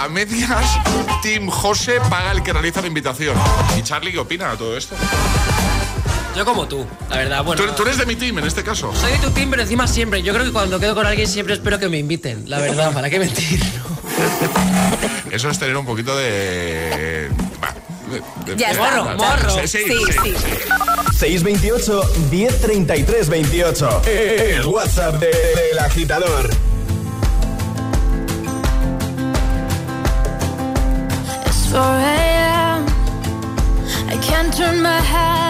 a 0.00 0.08
medias. 0.08 0.78
Team 1.22 1.48
José, 1.48 2.00
paga 2.10 2.32
el 2.32 2.42
que 2.42 2.52
realiza 2.52 2.80
la 2.80 2.88
invitación. 2.88 3.36
¿Y 3.78 3.82
Charlie 3.82 4.10
qué 4.10 4.18
opina 4.18 4.50
de 4.50 4.56
todo 4.56 4.76
esto? 4.76 4.96
Yo 6.36 6.44
como 6.44 6.66
tú, 6.68 6.86
la 7.10 7.16
verdad. 7.16 7.44
Bueno, 7.44 7.62
¿Tú, 7.62 7.72
tú 7.74 7.82
eres 7.82 7.98
de 7.98 8.06
mi 8.06 8.14
team 8.16 8.38
en 8.38 8.46
este 8.46 8.62
caso? 8.62 8.92
soy 8.94 9.12
de 9.12 9.18
tu 9.18 9.30
team, 9.30 9.50
pero 9.50 9.62
encima 9.62 9.86
siempre. 9.86 10.22
Yo 10.22 10.32
creo 10.32 10.44
que 10.46 10.52
cuando 10.52 10.78
quedo 10.78 10.94
con 10.94 11.06
alguien 11.06 11.26
siempre 11.28 11.54
espero 11.54 11.78
que 11.78 11.88
me 11.88 11.98
inviten. 11.98 12.48
La 12.48 12.58
verdad, 12.58 12.92
¿para 12.92 13.10
qué 13.10 13.18
mentir? 13.18 13.60
Eso 15.30 15.48
es 15.50 15.58
tener 15.58 15.76
un 15.76 15.84
poquito 15.86 16.16
de... 16.16 17.28
bah, 17.60 17.74
de- 18.10 18.52
de- 18.54 18.56
Ya 18.58 18.68
de- 18.68 18.72
está. 18.74 18.90
de- 18.94 19.00
Morro, 19.02 19.16
morro. 19.16 19.50
Sí, 19.50 19.68
sí, 19.68 19.78
Sí, 19.86 19.94
sí, 20.06 20.12
sí. 20.24 20.34
sí. 20.36 21.18
628 21.18 22.02
1033 22.30 23.28
28. 23.28 24.02
El 24.06 24.66
WhatsApp 24.66 25.16
de- 25.16 25.26
del 25.70 25.78
agitador. 25.78 26.50
It's 31.46 31.68
4 31.70 31.80
a.m. 31.82 32.86
I 34.08 34.16
can't 34.22 34.52
turn 34.56 34.80
my 34.82 35.00
head. 35.00 35.49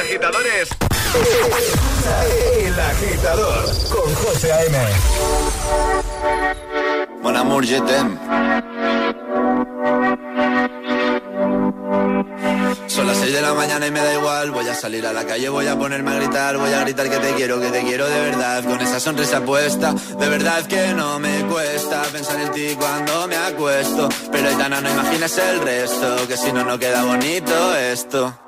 Agitadores. 0.00 0.68
El 2.60 2.78
agitador 2.78 3.64
con 3.90 4.14
José 4.14 4.52
A.M. 4.52 4.78
Mon 7.22 7.36
amour, 7.36 7.64
je 7.64 7.80
t'aime. 7.80 8.18
Son 12.86 13.06
las 13.06 13.18
6 13.18 13.32
de 13.32 13.42
la 13.42 13.54
mañana 13.54 13.86
y 13.86 13.90
me 13.90 14.00
da 14.00 14.14
igual. 14.14 14.50
Voy 14.50 14.68
a 14.68 14.74
salir 14.74 15.06
a 15.06 15.12
la 15.12 15.24
calle, 15.24 15.48
voy 15.48 15.66
a 15.66 15.78
ponerme 15.78 16.10
a 16.10 16.14
gritar. 16.14 16.56
Voy 16.56 16.72
a 16.72 16.80
gritar 16.80 17.08
que 17.08 17.18
te 17.18 17.34
quiero, 17.34 17.60
que 17.60 17.70
te 17.70 17.82
quiero 17.82 18.08
de 18.08 18.20
verdad. 18.20 18.64
Con 18.64 18.80
esa 18.80 19.00
sonrisa 19.00 19.40
puesta, 19.44 19.92
de 19.92 20.28
verdad 20.28 20.66
que 20.66 20.94
no 20.94 21.18
me 21.18 21.44
cuesta 21.46 22.02
pensar 22.12 22.40
en 22.40 22.50
ti 22.52 22.76
cuando 22.78 23.28
me 23.28 23.36
acuesto. 23.36 24.08
Pero 24.32 24.48
Aitana, 24.48 24.80
no 24.80 24.90
imaginas 24.90 25.38
el 25.38 25.60
resto, 25.60 26.26
que 26.26 26.36
si 26.36 26.52
no, 26.52 26.64
no 26.64 26.78
queda 26.78 27.04
bonito 27.04 27.76
esto. 27.76 28.47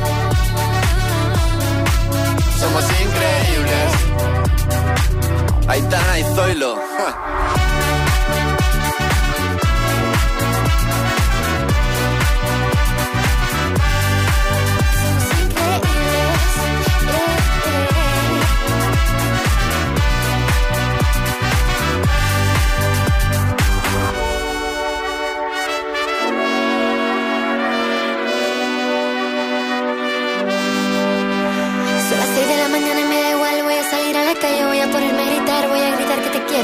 Somos 2.61 2.83
increíbles. 2.83 3.91
Aitana 5.67 6.19
y 6.19 6.23
Zoilo. 6.35 6.75
ja. 6.75 7.70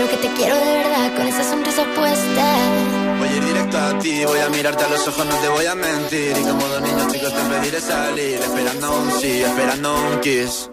Que 0.09 0.18
te 0.18 0.34
quiero 0.34 0.55
de 0.55 0.74
verdad 0.78 1.15
con 1.15 1.28
esa 1.28 1.43
sonrisa 1.43 1.84
puesta. 1.95 2.45
Voy 3.20 3.28
a 3.28 3.36
ir 3.36 3.45
directo 3.45 3.78
a 3.78 3.99
ti, 3.99 4.26
voy 4.26 4.39
a 4.39 4.49
mirarte 4.49 4.84
a 4.84 4.89
los 4.89 5.07
ojos, 5.07 5.26
no 5.26 5.36
te 5.36 5.49
voy 5.49 5.65
a 5.65 5.76
mentir. 5.76 6.38
Y 6.38 6.43
como 6.43 6.68
dos 6.68 6.82
niños 6.82 7.11
chicos 7.11 7.34
te 7.34 7.41
pediré 7.41 7.82
salir, 7.82 8.36
esperando 8.36 8.99
un 8.99 9.11
sí, 9.20 9.41
esperando 9.41 9.95
un 9.95 10.20
kiss. 10.22 10.70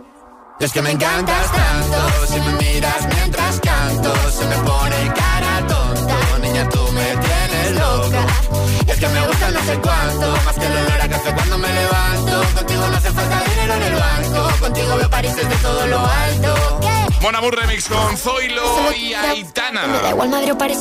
Es 0.61 0.73
que 0.73 0.83
me 0.83 0.91
encantas 0.91 1.53
tanto, 1.53 2.27
si 2.27 2.41
me 2.41 2.53
miras 2.65 3.09
mientras 3.15 3.61
canto, 3.61 4.15
se 4.31 4.47
me 4.47 4.57
pone 4.57 5.13
cara 5.15 5.67
tonta. 5.67 6.39
Niña, 6.43 6.69
tú 6.69 6.81
me 6.93 7.17
tienes 7.17 7.73
loca. 7.73 8.64
Que 9.05 9.11
me 9.11 9.27
gusta 9.27 9.51
no 9.51 9.63
sé 9.65 9.79
cuánto, 9.83 10.45
más 10.47 10.55
que 10.55 10.65
el 10.65 10.73
olor 10.73 11.01
a 11.03 11.09
café 11.11 11.35
cuando 11.35 11.59
me 11.59 11.69
levanto. 11.69 12.43
Contigo 12.55 12.89
no 12.89 12.97
hace 12.97 13.11
falta 13.11 13.43
dinero 13.51 13.75
en 13.75 13.83
el 13.83 13.95
banco, 13.97 14.61
contigo 14.61 14.97
veo 14.97 15.11
París 15.11 15.37
desde 15.37 15.57
todo 15.57 15.87
lo 15.87 15.99
alto. 15.99 16.81
Mon 17.21 17.37
Amour 17.37 17.55
Remix 17.55 17.87
con 17.87 18.17
Zoilo 18.17 18.95
y 18.97 19.13
Aitana. 19.13 19.83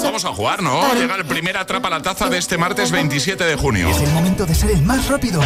Vamos 0.04 0.24
a 0.24 0.30
jugar, 0.30 0.64
¿no? 0.64 0.94
Llega 0.94 1.16
el 1.16 1.26
primer 1.26 1.58
Atrapa 1.58 1.90
la 1.90 2.02
Taza 2.02 2.30
de 2.30 2.38
este 2.38 2.58
martes 2.58 2.92
27 2.92 3.44
de 3.44 3.58
junio. 3.58 3.90
Es 3.90 4.00
el 4.00 4.12
momento 4.12 4.46
de 4.46 4.56
ser 4.56 4.72
el 4.72 4.82
más 4.84 5.10
rápido. 5.10 5.42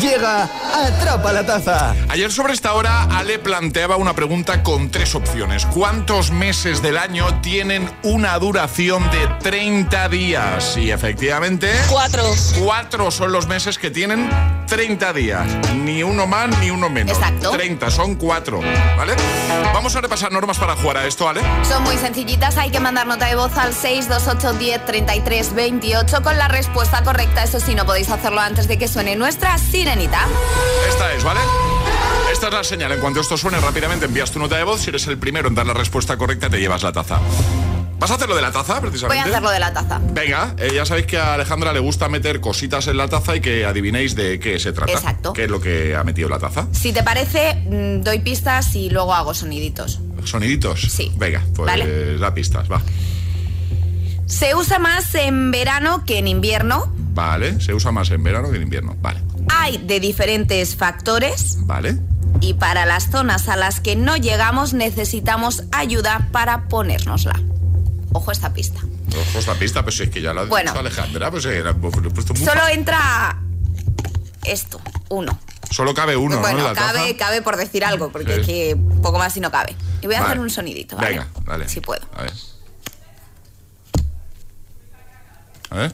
Llega 0.00 0.48
Atrapa 0.74 1.32
la 1.32 1.46
Taza. 1.46 1.94
Ayer 2.08 2.30
sobre 2.30 2.52
esta 2.52 2.74
hora 2.74 3.04
Ale 3.04 3.38
planteaba 3.38 3.96
una 3.96 4.14
pregunta 4.14 4.62
con 4.62 4.90
tres 4.90 5.14
opciones. 5.14 5.64
¿Cuántos 5.64 6.32
meses 6.32 6.82
del 6.82 6.98
año 6.98 7.40
tienen 7.40 7.90
una 8.02 8.38
duración 8.38 9.08
de 9.10 9.26
30 9.42 10.08
días? 10.08 10.76
Y 10.76 10.90
efectivamente... 10.90 11.70
Cuatro. 11.88 12.24
Cuatro 12.62 13.10
son 13.10 13.32
los 13.32 13.46
meses 13.46 13.78
que 13.78 13.90
tienen 13.90 14.28
30 14.66 15.12
días. 15.12 15.46
Ni 15.76 16.02
uno 16.02 16.26
más 16.26 16.58
ni 16.58 16.70
uno 16.70 16.90
menos. 16.90 17.16
Exacto. 17.16 17.50
30, 17.52 17.90
son 17.90 18.16
cuatro. 18.16 18.60
¿Vale? 18.96 19.14
Vamos 19.72 19.94
a 19.96 20.00
repasar 20.00 20.32
normas 20.32 20.58
para 20.58 20.76
jugar 20.76 20.98
a 20.98 21.06
esto, 21.06 21.26
¿vale? 21.26 21.40
Son 21.62 21.82
muy 21.84 21.96
sencillitas, 21.96 22.56
hay 22.58 22.70
que 22.70 22.80
mandar 22.80 23.06
nota 23.06 23.26
de 23.26 23.36
voz 23.36 23.56
al 23.56 23.72
628 23.72 24.58
10 24.58 24.84
33 24.84 25.54
28 25.54 26.22
con 26.22 26.36
la 26.36 26.48
respuesta 26.48 27.02
correcta. 27.02 27.44
Eso 27.44 27.60
sí, 27.60 27.74
no 27.74 27.86
podéis 27.86 28.10
hacerlo 28.10 28.40
antes 28.40 28.66
de 28.68 28.78
que 28.78 28.88
suene 28.88 29.16
nuestra 29.16 29.56
sirenita. 29.76 30.26
Esta 30.88 31.12
es, 31.12 31.22
¿vale? 31.22 31.40
Esta 32.32 32.46
es 32.48 32.52
la 32.54 32.64
señal. 32.64 32.92
En 32.92 33.00
cuanto 33.00 33.20
esto 33.20 33.36
suene 33.36 33.60
rápidamente, 33.60 34.06
envías 34.06 34.30
tu 34.30 34.38
nota 34.38 34.56
de 34.56 34.64
voz. 34.64 34.80
Si 34.80 34.88
eres 34.88 35.06
el 35.06 35.18
primero 35.18 35.48
en 35.48 35.54
dar 35.54 35.66
la 35.66 35.74
respuesta 35.74 36.16
correcta, 36.16 36.48
te 36.48 36.58
llevas 36.58 36.82
la 36.82 36.92
taza. 36.92 37.20
¿Vas 37.98 38.10
a 38.10 38.14
hacer 38.14 38.26
lo 38.26 38.34
de 38.36 38.40
la 38.40 38.52
taza, 38.52 38.74
Voy 38.80 38.88
precisamente? 38.88 39.22
a 39.22 39.32
hacerlo 39.32 39.50
de 39.50 39.58
la 39.60 39.74
taza. 39.74 40.00
Venga, 40.12 40.54
eh, 40.58 40.70
ya 40.74 40.86
sabéis 40.86 41.06
que 41.06 41.18
a 41.18 41.34
Alejandra 41.34 41.74
le 41.74 41.80
gusta 41.80 42.08
meter 42.08 42.40
cositas 42.40 42.86
en 42.88 42.96
la 42.96 43.08
taza 43.08 43.36
y 43.36 43.40
que 43.40 43.66
adivinéis 43.66 44.14
de 44.14 44.40
qué 44.40 44.58
se 44.58 44.72
trata. 44.72 44.92
Exacto. 44.92 45.34
¿Qué 45.34 45.44
es 45.44 45.50
lo 45.50 45.60
que 45.60 45.94
ha 45.94 46.04
metido 46.04 46.30
la 46.30 46.38
taza? 46.38 46.68
Si 46.72 46.94
te 46.94 47.02
parece, 47.02 47.54
mm, 47.54 48.02
doy 48.02 48.20
pistas 48.20 48.74
y 48.76 48.88
luego 48.88 49.12
hago 49.12 49.34
soniditos. 49.34 50.00
¿Soniditos? 50.24 50.80
Sí. 50.90 51.12
Venga, 51.16 51.42
pues 51.54 51.66
Vale. 51.66 52.16
da 52.16 52.32
pistas, 52.32 52.70
va. 52.72 52.80
Se 54.24 54.54
usa 54.54 54.78
más 54.78 55.14
en 55.14 55.50
verano 55.50 56.04
que 56.06 56.16
en 56.18 56.28
invierno. 56.28 56.90
Vale, 57.14 57.60
se 57.60 57.72
usa 57.74 57.92
más 57.92 58.10
en 58.10 58.22
verano 58.22 58.50
que 58.50 58.56
en 58.56 58.62
invierno. 58.62 58.96
Vale, 59.00 59.20
Hay 59.48 59.78
de 59.78 60.00
diferentes 60.00 60.76
factores 60.76 61.58
vale. 61.60 61.98
y 62.40 62.54
para 62.54 62.84
las 62.86 63.10
zonas 63.10 63.48
a 63.48 63.56
las 63.56 63.80
que 63.80 63.96
no 63.96 64.16
llegamos 64.16 64.72
necesitamos 64.74 65.64
ayuda 65.72 66.28
para 66.32 66.68
ponérnosla. 66.68 67.40
Ojo 68.12 68.30
a 68.30 68.32
esta 68.32 68.52
pista. 68.52 68.80
Ojo 69.08 69.38
esta 69.38 69.54
pista, 69.54 69.82
pues 69.82 70.00
es 70.00 70.10
que 70.10 70.20
ya 70.20 70.34
la 70.34 70.42
ha 70.42 70.44
Bueno. 70.44 70.70
dicho 70.72 70.80
Alejandra, 70.80 71.30
pues 71.30 71.44
eh, 71.46 71.62
lo 71.62 71.70
he 71.70 71.74
puesto 71.74 72.34
muy 72.34 72.44
Solo 72.44 72.60
fácil. 72.60 72.78
entra 72.78 73.38
esto, 74.44 74.80
uno. 75.10 75.38
Solo 75.70 75.94
cabe 75.94 76.16
uno, 76.16 76.40
¿no? 76.40 76.48
en 76.48 76.56
taza. 76.58 76.74
cabe, 76.92 77.16
cabe 77.16 77.42
por 77.42 77.56
decir 77.56 77.84
algo, 77.84 78.10
porque 78.12 78.34
Sí. 78.36 78.40
es 78.40 78.46
que 78.46 78.76
poco 79.02 79.18
más 79.18 79.32
si 79.32 79.40
no 79.40 79.50
cabe. 79.50 79.74
Y 80.00 80.06
voy 80.06 80.14
a 80.14 80.20
Vale. 80.20 80.30
hacer 80.32 80.40
un 80.40 80.50
sonidito, 80.50 80.96
¿vale? 80.96 81.08
Venga, 81.10 81.26
dale. 81.44 81.68
Si 81.68 81.80
puedo. 81.80 82.06
A 82.16 82.22
ver. 82.22 82.32
A 85.70 85.76
ver. 85.76 85.92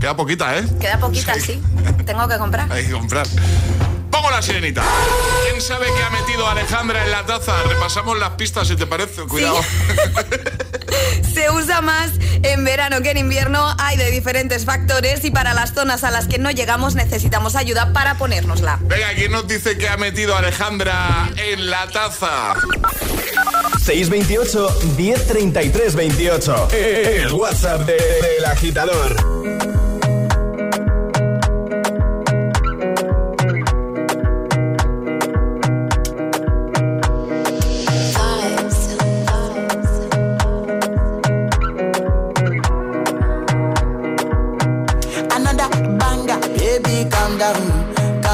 Queda 0.00 0.16
poquita, 0.16 0.56
¿eh? 0.58 0.64
Queda 0.80 0.98
poquita, 0.98 1.34
Sí. 1.34 1.40
sí. 1.40 1.62
Tengo 2.04 2.28
que 2.28 2.38
comprar. 2.38 2.70
Hay 2.72 2.86
que 2.86 2.92
comprar. 2.92 3.26
Pongo 4.10 4.30
la 4.30 4.40
sirenita. 4.42 4.82
¿Quién 5.48 5.60
sabe 5.60 5.86
qué 5.94 6.02
ha 6.02 6.10
metido 6.10 6.48
Alejandra 6.48 7.04
en 7.04 7.10
la 7.10 7.26
taza? 7.26 7.62
Repasamos 7.64 8.18
las 8.18 8.30
pistas 8.30 8.68
si 8.68 8.76
te 8.76 8.86
parece. 8.86 9.22
Cuidado. 9.22 9.60
Se 11.34 11.50
usa 11.50 11.80
más 11.82 12.10
en 12.42 12.64
verano 12.64 13.00
que 13.02 13.10
en 13.10 13.18
invierno. 13.18 13.74
Hay 13.78 13.96
de 13.96 14.10
diferentes 14.10 14.64
factores 14.64 15.24
y 15.24 15.30
para 15.30 15.52
las 15.54 15.74
zonas 15.74 16.04
a 16.04 16.10
las 16.10 16.26
que 16.26 16.38
no 16.38 16.50
llegamos 16.50 16.94
necesitamos 16.94 17.54
ayuda 17.54 17.92
para 17.92 18.16
ponérnosla. 18.16 18.78
Venga, 18.82 19.08
¿quién 19.14 19.30
nos 19.32 19.46
dice 19.46 19.76
qué 19.78 19.88
ha 19.88 19.96
metido 19.96 20.36
Alejandra 20.36 21.28
en 21.36 21.70
la 21.70 21.86
taza? 21.88 22.54
628 23.84 24.78
1033 24.96 25.94
28. 25.94 26.68
El 26.72 27.32
WhatsApp 27.32 27.82
de- 27.82 27.92
del 28.36 28.44
agitador. 28.46 29.38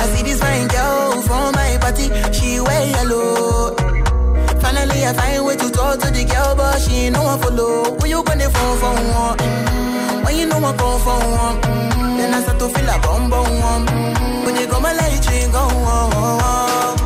I 0.00 0.06
see 0.12 0.22
this 0.22 0.38
fine 0.40 0.68
girl 0.68 1.22
from 1.22 1.54
my 1.54 1.78
party, 1.80 2.10
she 2.32 2.60
wear 2.60 2.86
yellow. 2.90 3.74
Finally, 4.60 5.06
I 5.06 5.12
find 5.14 5.44
way 5.46 5.56
to 5.56 5.70
talk 5.70 6.00
to 6.00 6.10
the 6.10 6.24
girl, 6.24 6.54
but 6.56 6.78
she 6.82 7.06
ain't 7.06 7.14
no 7.14 7.22
one 7.22 7.40
follow. 7.40 7.96
Who 7.98 8.06
you 8.06 8.22
gonna 8.22 8.50
phone 8.50 8.78
for 8.78 8.94
one? 9.16 9.38
When 10.24 10.36
you 10.36 10.46
know 10.46 10.58
I 10.58 10.76
come 10.76 11.00
for 11.00 11.18
one, 11.18 11.60
then 12.18 12.34
I 12.34 12.40
start 12.42 12.58
to 12.58 12.68
feel 12.68 12.88
a 12.88 12.98
bum 13.00 13.30
bum 13.30 13.60
one. 13.60 13.86
When 14.44 14.56
you 14.56 14.66
come, 14.66 14.82
my 14.82 14.92
light 14.92 15.26
ring 15.30 15.50
go. 15.52 17.03